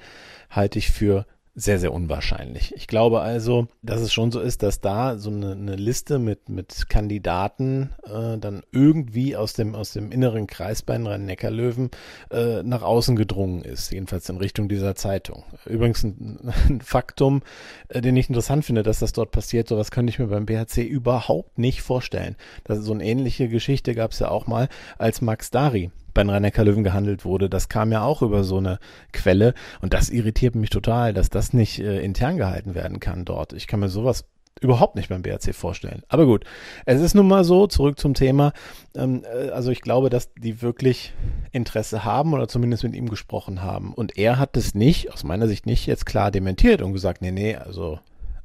halte 0.50 0.80
ich 0.80 0.92
für 0.92 1.26
sehr, 1.54 1.80
sehr 1.80 1.94
unwahrscheinlich. 1.94 2.74
Ich 2.76 2.88
glaube 2.88 3.20
also, 3.20 3.68
dass 3.82 4.00
es 4.00 4.14
schon 4.14 4.32
so 4.32 4.40
ist, 4.40 4.64
dass 4.64 4.80
da 4.80 5.18
so 5.18 5.30
eine, 5.30 5.52
eine 5.52 5.76
Liste 5.76 6.18
mit, 6.18 6.48
mit 6.48 6.88
Kandidaten 6.88 7.90
äh, 8.04 8.38
dann 8.38 8.64
irgendwie 8.72 9.36
aus 9.36 9.52
dem, 9.54 9.76
aus 9.76 9.92
dem 9.92 10.14
inneren 10.14 10.48
Kreis 10.48 10.82
bei 10.82 10.96
den 10.96 11.08
Rhein-Neckar-Löwen 11.08 11.92
äh, 12.32 12.64
nach 12.64 12.84
außen 12.84 13.18
gedrungen 13.18 13.64
ist, 13.64 13.92
jedenfalls 13.92 14.30
in 14.30 14.38
Richtung 14.38 14.70
dieser 14.70 14.96
Zeitung. 14.96 15.44
Übrigens 15.66 16.04
ein, 16.04 16.54
ein 16.70 16.80
Faktum, 16.80 17.42
äh, 17.90 18.00
den 18.00 18.16
ich 18.16 18.30
interessant 18.30 18.64
finde, 18.64 18.84
dass 18.84 19.00
das 19.00 19.12
dort 19.12 19.32
passiert. 19.32 19.68
Sowas 19.68 19.92
könnte 19.92 20.12
ich 20.12 20.20
mir 20.20 20.28
beim 20.28 20.46
BHC 20.46 20.84
überhaupt 20.84 21.60
nicht 21.60 21.82
vorstellen. 21.82 22.38
Das, 22.64 22.80
so 22.80 22.94
eine 22.94 23.04
ähnliche 23.04 23.50
Geschichte 23.50 23.94
gab 23.94 24.12
es 24.12 24.20
ja 24.20 24.30
auch 24.30 24.48
mal, 24.48 24.70
als 24.98 25.20
Max 25.20 25.52
Dari 25.52 25.92
bei 26.14 26.24
den 26.24 26.30
rhein 26.30 26.52
löwen 26.66 26.84
gehandelt 26.84 27.26
wurde. 27.26 27.50
Das 27.50 27.70
kam 27.70 27.92
ja 27.92 28.04
auch 28.04 28.22
über 28.22 28.44
so 28.44 28.58
eine 28.58 28.80
Quelle 29.14 29.54
und 29.82 29.94
das 29.94 30.10
irritiert 30.10 30.56
mich 30.56 30.70
total, 30.70 31.14
dass 31.14 31.30
das 31.30 31.54
nicht 31.54 31.80
äh, 31.80 32.02
intern 32.02 32.38
gehalten 32.38 32.76
werden 32.76 33.00
kann 33.00 33.26
dort. 33.26 33.54
Ich 33.54 33.68
kann 33.68 33.80
mir 33.80 33.90
sowas 33.90 34.26
überhaupt 34.60 34.96
nicht 34.96 35.10
beim 35.10 35.24
BRC 35.24 35.56
vorstellen. 35.56 36.04
Aber 36.08 36.26
gut, 36.26 36.46
es 36.86 37.02
ist 37.02 37.16
nun 37.16 37.28
mal 37.28 37.44
so, 37.44 37.68
zurück 37.68 38.00
zum 38.00 38.14
Thema. 38.14 38.54
Ähm, 38.96 39.24
äh, 39.24 39.50
also 39.50 39.72
ich 39.72 39.82
glaube, 39.82 40.10
dass 40.10 40.34
die 40.36 40.62
wirklich 40.62 41.14
Interesse 41.52 42.06
haben 42.06 42.34
oder 42.34 42.48
zumindest 42.48 42.84
mit 42.84 42.96
ihm 42.96 43.10
gesprochen 43.10 43.64
haben. 43.64 43.94
Und 43.94 44.18
er 44.18 44.38
hat 44.38 44.56
es 44.58 44.76
nicht, 44.76 45.12
aus 45.12 45.24
meiner 45.24 45.48
Sicht 45.48 45.66
nicht 45.66 45.88
jetzt 45.88 46.06
klar 46.06 46.32
dementiert 46.32 46.82
und 46.82 46.94
gesagt, 46.94 47.22
nee, 47.22 47.32
nee, 47.32 47.56
also 47.56 48.00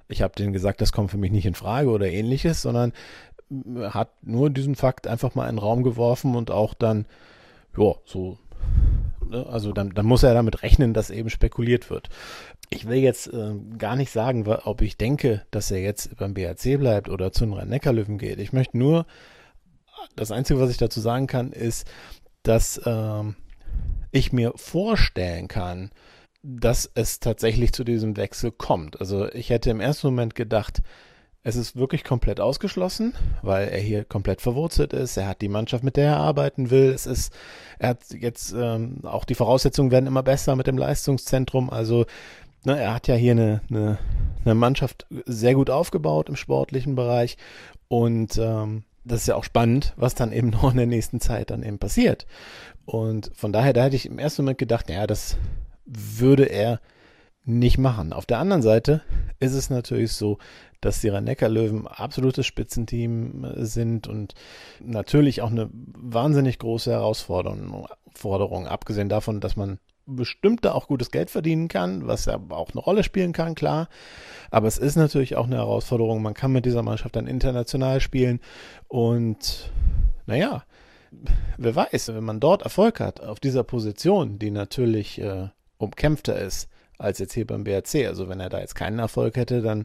ich 0.09 0.23
habe 0.23 0.35
denen 0.35 0.53
gesagt, 0.53 0.81
das 0.81 0.93
kommt 0.93 1.11
für 1.11 1.19
mich 1.19 1.33
nicht 1.33 1.47
in 1.47 1.55
Frage 1.55 1.91
oder 1.91 2.07
ähnliches, 2.07 2.63
sondern 2.63 2.93
äh, 3.51 3.89
hat 3.91 4.11
nur 4.23 4.49
diesen 4.49 4.75
Fakt 4.75 5.07
einfach 5.07 5.35
mal 5.35 5.49
in 5.49 5.57
den 5.57 5.63
Raum 5.63 5.83
geworfen 5.83 6.35
und 6.35 6.51
auch 6.51 6.73
dann 6.73 7.05
ja, 7.77 7.95
so, 8.05 8.39
ne? 9.29 9.47
also 9.47 9.73
dann, 9.73 9.91
dann 9.91 10.07
muss 10.07 10.23
er 10.23 10.35
damit 10.35 10.63
rechnen, 10.63 10.95
dass 10.95 11.11
eben 11.11 11.31
spekuliert 11.31 11.91
wird. 11.91 12.09
Ich 12.71 12.89
will 12.89 12.99
jetzt 12.99 13.33
äh, 13.33 13.55
gar 13.79 13.97
nicht 13.97 14.11
sagen, 14.11 14.47
ob 14.47 14.83
ich 14.83 14.97
denke, 14.97 15.43
dass 15.51 15.71
er 15.71 15.81
jetzt 15.81 16.17
beim 16.17 16.35
BRC 16.35 16.79
bleibt 16.79 17.09
oder 17.09 17.33
zu 17.33 17.45
den 17.45 17.55
Rhein-Neckar-Löwen 17.55 18.19
geht. 18.19 18.41
Ich 18.41 18.53
möchte 18.53 18.77
nur, 18.77 19.07
das 20.17 20.33
Einzige, 20.33 20.61
was 20.61 20.71
ich 20.71 20.79
dazu 20.79 21.01
sagen 21.01 21.27
kann, 21.27 21.53
ist, 21.53 21.87
dass 22.43 22.79
äh, 22.79 23.23
ich 24.11 24.33
mir 24.33 24.53
vorstellen 24.57 25.49
kann, 25.49 25.91
dass 26.43 26.91
es 26.95 27.21
tatsächlich 27.21 27.73
zu 27.73 27.85
diesem 27.85 28.17
Wechsel 28.17 28.53
kommt. 28.53 29.01
Also 29.01 29.31
ich 29.33 29.51
hätte 29.51 29.71
im 29.71 29.81
ersten 29.81 30.09
Moment 30.09 30.35
gedacht, 30.35 30.83
es 31.47 31.55
ist 31.55 31.77
wirklich 31.77 32.03
komplett 32.03 32.41
ausgeschlossen, 32.41 33.15
weil 33.41 33.69
er 33.69 33.79
hier 33.79 34.05
komplett 34.05 34.41
verwurzelt 34.41 34.93
ist. 34.93 35.17
Er 35.17 35.29
hat 35.29 35.43
die 35.43 35.49
Mannschaft, 35.49 35.85
mit 35.85 35.97
der 35.97 36.07
er 36.07 36.17
arbeiten 36.17 36.71
will. 36.71 36.91
Es 36.91 37.07
ist, 37.07 37.33
er 37.79 37.91
hat 37.91 38.01
jetzt 38.11 38.53
ähm, 38.53 38.99
auch 39.05 39.25
die 39.25 39.37
Voraussetzungen 39.37 39.93
werden 39.93 40.09
immer 40.09 40.25
besser 40.25 40.57
mit 40.57 40.67
dem 40.67 40.77
Leistungszentrum. 40.77 41.71
Also 41.71 42.05
ne, 42.65 42.81
er 42.81 42.93
hat 42.93 43.07
ja 43.07 43.15
hier 43.15 43.31
eine, 43.31 43.61
eine, 43.71 43.97
eine 44.45 44.57
Mannschaft 44.57 45.07
sehr 45.25 45.55
gut 45.55 45.71
aufgebaut 45.71 46.29
im 46.29 46.35
sportlichen 46.35 46.97
Bereich 46.97 47.37
und 47.87 48.39
ähm, 48.39 48.83
das 49.05 49.21
ist 49.21 49.29
ja 49.29 49.37
auch 49.37 49.45
spannend, 49.45 49.95
was 49.97 50.17
dann 50.17 50.33
eben 50.33 50.51
noch 50.63 50.73
in 50.73 50.79
der 50.79 50.87
nächsten 50.87 51.21
Zeit 51.21 51.51
dann 51.51 51.63
eben 51.63 51.79
passiert. 51.79 52.27
Und 52.87 53.31
von 53.37 53.53
daher, 53.53 53.73
da 53.73 53.85
hätte 53.85 53.95
ich 53.95 54.07
im 54.07 54.19
ersten 54.19 54.43
Moment 54.43 54.59
gedacht, 54.59 54.91
ja, 54.91 55.07
das 55.07 55.37
würde 55.85 56.47
er 56.47 56.81
nicht 57.45 57.79
machen. 57.79 58.13
Auf 58.13 58.27
der 58.27 58.41
anderen 58.41 58.63
Seite 58.63 59.03
ist 59.39 59.55
es 59.55 59.71
natürlich 59.71 60.13
so, 60.13 60.39
dass 60.81 61.01
die 61.01 61.09
Rhein-Neckar-Löwen 61.09 61.87
absolutes 61.87 62.47
Spitzenteam 62.47 63.45
äh, 63.45 63.65
sind 63.65 64.07
und 64.07 64.35
natürlich 64.81 65.43
auch 65.43 65.51
eine 65.51 65.69
wahnsinnig 65.73 66.59
große 66.59 66.91
Herausforderung, 66.91 67.87
Forderung, 68.15 68.67
abgesehen 68.67 69.09
davon, 69.09 69.41
dass 69.41 69.57
man 69.57 69.79
bestimmt 70.07 70.65
da 70.65 70.73
auch 70.73 70.87
gutes 70.87 71.11
Geld 71.11 71.31
verdienen 71.31 71.69
kann, 71.69 72.07
was 72.07 72.27
ja 72.27 72.41
auch 72.51 72.71
eine 72.71 72.81
Rolle 72.81 73.03
spielen 73.03 73.33
kann, 73.33 73.55
klar. 73.55 73.89
Aber 74.51 74.69
es 74.69 74.79
ist 74.79 74.97
natürlich 74.97 75.37
auch 75.37 75.47
eine 75.47 75.57
Herausforderung. 75.57 76.23
Man 76.23 76.35
kann 76.35 76.53
mit 76.53 76.65
dieser 76.65 76.83
Mannschaft 76.83 77.17
dann 77.17 77.27
international 77.27 78.01
spielen 78.01 78.41
und 78.89 79.73
naja, 80.27 80.65
wer 81.57 81.75
weiß, 81.75 82.09
wenn 82.09 82.25
man 82.25 82.41
dort 82.41 82.63
Erfolg 82.63 83.01
hat 83.01 83.21
auf 83.21 83.41
dieser 83.41 83.65
Position, 83.65 84.39
die 84.39 84.51
natürlich 84.51 85.21
äh, 85.21 85.49
umkämpfter 85.79 86.39
ist, 86.39 86.69
als 86.99 87.19
jetzt 87.19 87.35
hier 87.35 87.47
beim 87.47 87.65
BRC. 87.65 88.07
Also 88.07 88.29
wenn 88.29 88.41
er 88.41 88.49
da 88.49 88.61
jetzt 88.61 88.75
keinen 88.75 88.99
Erfolg 88.99 89.37
hätte, 89.37 89.63
dann 89.63 89.85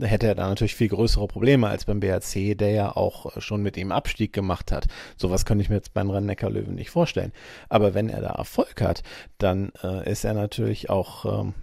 hätte 0.00 0.26
er 0.26 0.34
da 0.34 0.48
natürlich 0.48 0.74
viel 0.74 0.88
größere 0.88 1.26
Probleme 1.26 1.68
als 1.68 1.84
beim 1.84 2.00
BRC, 2.00 2.56
der 2.56 2.70
ja 2.70 2.96
auch 2.96 3.40
schon 3.40 3.62
mit 3.62 3.76
ihm 3.76 3.92
Abstieg 3.92 4.32
gemacht 4.32 4.72
hat. 4.72 4.86
Sowas 5.16 5.44
könnte 5.44 5.62
ich 5.62 5.68
mir 5.68 5.76
jetzt 5.76 5.94
beim 5.94 6.10
Rhein-Neckar-Löwen 6.10 6.74
nicht 6.74 6.90
vorstellen. 6.90 7.32
Aber 7.68 7.94
wenn 7.94 8.08
er 8.08 8.20
da 8.20 8.30
Erfolg 8.30 8.80
hat, 8.80 9.02
dann 9.38 9.72
äh, 9.82 10.10
ist 10.10 10.24
er 10.24 10.34
natürlich 10.34 10.90
auch, 10.90 11.40
ähm, 11.40 11.54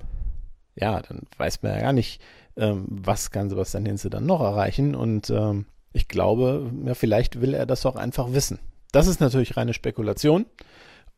ja, 0.76 1.02
dann 1.02 1.24
weiß 1.38 1.62
man 1.64 1.74
ja 1.74 1.82
gar 1.82 1.94
nicht, 1.94 2.22
ähm, 2.58 2.86
was 2.90 3.32
kann 3.32 3.50
Sebastian 3.50 3.86
Hinze 3.86 4.10
dann 4.10 4.26
noch 4.26 4.42
erreichen. 4.42 4.96
Und 4.96 5.30
ähm, 5.30 5.66
ich 5.94 6.08
glaube, 6.08 6.72
ja, 6.86 6.94
vielleicht 6.94 7.42
will 7.42 7.54
er 7.54 7.66
das 7.66 7.86
auch 7.86 7.96
einfach 7.96 8.34
wissen. 8.34 8.60
Das 8.92 9.08
ist 9.08 9.22
natürlich 9.22 9.58
reine 9.58 9.74
Spekulation. 9.74 10.46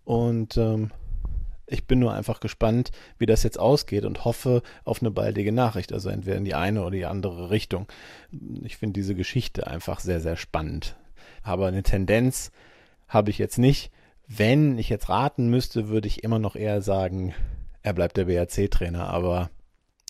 Und 0.04 0.58
ähm, 0.58 0.92
ich 1.72 1.88
bin 1.88 2.00
nur 2.00 2.14
einfach 2.14 2.40
gespannt, 2.40 2.92
wie 3.18 3.26
das 3.26 3.44
jetzt 3.44 3.60
ausgeht 3.60 4.06
und 4.06 4.26
hoffe 4.26 4.62
auf 4.84 5.02
eine 5.02 5.12
baldige 5.12 5.52
Nachricht, 5.52 5.94
also 5.94 6.10
entweder 6.10 6.38
in 6.38 6.46
die 6.46 6.56
eine 6.56 6.82
oder 6.82 6.92
die 6.92 7.06
andere 7.06 7.50
Richtung. 7.50 7.88
Ich 8.64 8.78
finde 8.78 9.00
diese 9.00 9.16
Geschichte 9.16 9.68
einfach 9.68 10.00
sehr, 10.00 10.20
sehr 10.20 10.36
spannend. 10.36 10.96
Aber 11.44 11.68
eine 11.68 11.84
Tendenz 11.84 12.52
habe 13.08 13.30
ich 13.30 13.38
jetzt 13.38 13.58
nicht. 13.58 13.92
Wenn 14.28 14.78
ich 14.78 14.90
jetzt 14.90 15.10
raten 15.10 15.50
müsste, 15.50 15.90
würde 15.90 16.08
ich 16.08 16.24
immer 16.24 16.40
noch 16.40 16.56
eher 16.56 16.82
sagen, 16.82 17.34
er 17.82 17.94
bleibt 17.94 18.18
der 18.18 18.26
BRC-Trainer, 18.26 19.08
aber 19.08 19.50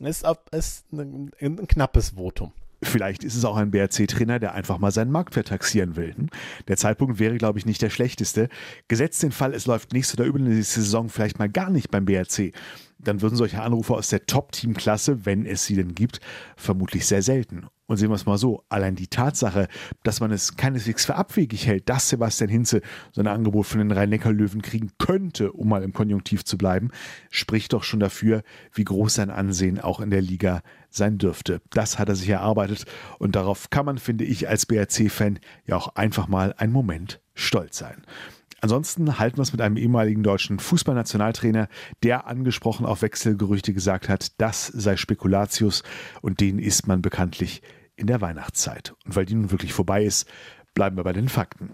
es 0.04 0.24
ist 0.52 0.92
ein 0.92 1.32
knappes 1.68 2.12
Votum. 2.12 2.54
Vielleicht 2.84 3.24
ist 3.24 3.36
es 3.36 3.46
auch 3.46 3.58
ein 3.58 3.70
BRC-Trainer, 3.70 4.40
der 4.40 4.56
einfach 4.56 4.80
mal 4.80 4.92
seinen 4.92 5.12
Marktwert 5.12 5.50
taxieren 5.50 5.96
will. 5.96 6.16
Hm? 6.16 6.30
Der 6.68 6.78
Zeitpunkt 6.78 7.20
wäre, 7.20 7.38
glaube 7.38 7.60
ich, 7.60 7.66
nicht 7.66 7.82
der 7.82 7.92
schlechteste. 7.92 8.50
Gesetzt 8.88 9.22
den 9.22 9.32
Fall, 9.32 9.54
es 9.54 9.68
läuft 9.68 9.94
nächste 9.94 10.18
oder 10.18 10.26
übernächste 10.26 10.82
Saison 10.82 11.10
vielleicht 11.10 11.38
mal 11.38 11.50
gar 11.50 11.70
nicht 11.70 11.92
beim 11.92 12.06
BRC. 12.06 12.54
Dann 13.04 13.22
würden 13.22 13.36
solche 13.36 13.62
Anrufe 13.62 13.94
aus 13.94 14.10
der 14.10 14.26
Top-Team-Klasse, 14.26 15.26
wenn 15.26 15.46
es 15.46 15.66
sie 15.66 15.76
denn 15.76 15.96
gibt, 15.96 16.20
vermutlich 16.56 17.06
sehr 17.06 17.22
selten. 17.22 17.68
Und 17.92 17.98
sehen 17.98 18.10
wir 18.10 18.16
es 18.16 18.26
mal 18.26 18.38
so, 18.38 18.64
allein 18.70 18.96
die 18.96 19.08
Tatsache, 19.08 19.68
dass 20.04 20.22
man 20.22 20.32
es 20.32 20.56
keineswegs 20.56 21.06
für 21.06 21.16
abwegig 21.16 21.68
hält, 21.68 21.90
dass 21.90 22.08
Sebastian 22.08 22.50
Hinze 22.50 22.82
so 23.12 23.20
ein 23.20 23.28
Angebot 23.28 23.66
von 23.66 23.80
den 23.80 23.92
Rhein-Neckar-Löwen 23.92 24.62
kriegen 24.62 24.92
könnte, 24.98 25.52
um 25.52 25.68
mal 25.68 25.84
im 25.84 25.92
Konjunktiv 25.92 26.46
zu 26.46 26.58
bleiben, 26.58 26.92
spricht 27.30 27.74
doch 27.74 27.84
schon 27.84 28.00
dafür, 28.00 28.44
wie 28.74 28.86
groß 28.86 29.16
sein 29.16 29.30
Ansehen 29.30 29.78
auch 29.78 30.00
in 30.00 30.10
der 30.10 30.22
Liga 30.22 30.62
sein 30.90 31.18
dürfte. 31.18 31.62
Das 31.72 32.00
hat 32.00 32.08
er 32.08 32.16
sich 32.16 32.30
erarbeitet 32.30 32.86
und 33.20 33.36
darauf 33.36 33.70
kann 33.70 33.86
man, 33.86 33.98
finde 33.98 34.24
ich, 34.24 34.48
als 34.48 34.66
BRC-Fan 34.66 35.40
ja 35.66 35.76
auch 35.76 35.96
einfach 35.96 36.30
mal 36.30 36.54
einen 36.58 36.72
Moment 36.72 37.20
stolz 37.34 37.78
sein. 37.78 38.04
Ansonsten 38.62 39.18
halten 39.18 39.38
wir 39.38 39.42
es 39.42 39.54
mit 39.54 39.62
einem 39.62 39.76
ehemaligen 39.76 40.22
deutschen 40.22 40.60
Fußballnationaltrainer, 40.60 41.68
der 42.04 42.28
angesprochen 42.28 42.86
auf 42.86 43.02
Wechselgerüchte 43.02 43.74
gesagt 43.74 44.08
hat, 44.08 44.40
das 44.40 44.68
sei 44.68 44.98
Spekulatius 44.98 45.82
und 46.22 46.40
den 46.40 46.60
ist 46.60 46.88
man 46.88 47.02
bekanntlich 47.02 47.64
in 47.96 48.06
der 48.06 48.22
Weihnachtszeit. 48.22 48.94
Und 49.04 49.16
weil 49.16 49.26
die 49.26 49.34
nun 49.34 49.50
wirklich 49.50 49.74
vorbei 49.74 50.04
ist, 50.04 50.30
bleiben 50.76 50.96
wir 50.96 51.04
bei 51.04 51.14
den 51.14 51.28
Fakten. 51.28 51.72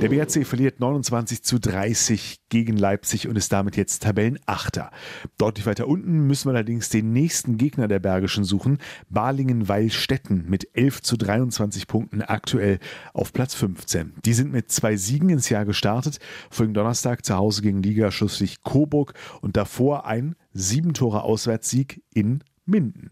Der 0.00 0.08
BRC 0.08 0.46
verliert 0.46 0.80
29 0.80 1.42
zu 1.42 1.58
30 1.58 2.38
gegen 2.48 2.78
Leipzig 2.78 3.28
und 3.28 3.36
ist 3.36 3.52
damit 3.52 3.76
jetzt 3.76 4.02
Tabellenachter. 4.02 4.90
Deutlich 5.36 5.66
weiter 5.66 5.88
unten 5.88 6.26
müssen 6.26 6.48
wir 6.48 6.54
allerdings 6.54 6.88
den 6.88 7.12
nächsten 7.12 7.58
Gegner 7.58 7.86
der 7.86 7.98
Bergischen 7.98 8.44
suchen, 8.44 8.78
Balingen-Weilstetten 9.10 10.48
mit 10.48 10.74
11 10.74 11.02
zu 11.02 11.18
23 11.18 11.86
Punkten 11.86 12.22
aktuell 12.22 12.78
auf 13.12 13.34
Platz 13.34 13.54
15. 13.54 14.14
Die 14.24 14.32
sind 14.32 14.52
mit 14.52 14.72
zwei 14.72 14.96
Siegen 14.96 15.28
ins 15.28 15.50
Jahr 15.50 15.66
gestartet, 15.66 16.18
folgen 16.48 16.72
Donnerstag 16.72 17.26
zu 17.26 17.36
Hause 17.36 17.60
gegen 17.60 17.82
Ligaschlusslicht 17.82 18.64
Coburg 18.64 19.12
und 19.42 19.58
davor 19.58 20.06
ein 20.06 20.34
sieben 20.54 20.94
Tore 20.94 21.24
Auswärtssieg 21.24 22.02
in 22.14 22.42
Minden. 22.64 23.10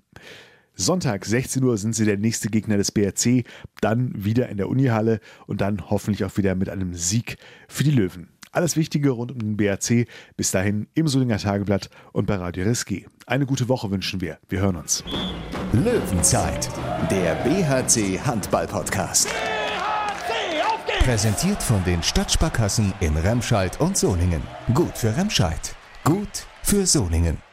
Sonntag 0.81 1.25
16 1.25 1.65
Uhr 1.65 1.77
sind 1.77 1.97
sie 1.97 2.05
der 2.05 2.19
nächste 2.19 2.49
Gegner 2.51 2.77
des 2.77 2.93
BRC, 2.93 3.45
dann 3.81 4.13
wieder 4.15 4.49
in 4.49 4.59
der 4.59 4.69
Unihalle 4.69 5.19
und 5.49 5.61
dann 5.61 5.91
hoffentlich 5.91 6.25
auch 6.25 6.37
wieder 6.37 6.55
mit 6.55 6.69
einem 6.69 6.95
Sieg 6.95 7.37
für 7.67 7.83
die 7.83 7.91
Löwen. 7.91 8.29
Alles 8.53 8.77
Wichtige 8.77 9.11
rund 9.11 9.33
um 9.33 9.41
den 9.41 9.57
BRC 9.57 10.07
bis 10.37 10.53
dahin 10.53 10.87
im 10.95 11.09
Solinger 11.09 11.39
Tageblatt 11.39 11.91
und 12.13 12.27
bei 12.27 12.37
Radio 12.37 12.65
RSG. 12.65 13.07
Eine 13.27 13.45
gute 13.45 13.69
Woche 13.69 13.91
wünschen 13.91 14.21
wir. 14.21 14.39
Wir 14.49 14.61
hören 14.61 14.77
uns. 14.77 15.03
Löwenzeit, 15.73 16.71
der 17.11 17.35
BHC 17.43 18.21
Handball 18.21 18.69
Podcast. 18.69 19.29
BHC, 19.29 21.05
Präsentiert 21.05 21.61
von 21.61 21.83
den 21.83 22.05
Stadtsparkassen 22.05 22.95
in 23.01 23.17
Remscheid 23.17 23.81
und 23.81 23.99
Solingen. 23.99 24.43
Gut 24.75 24.97
für 24.97 25.17
Remscheid, 25.17 25.75
gut 26.05 26.47
für 26.63 26.87
Solingen. 26.87 27.48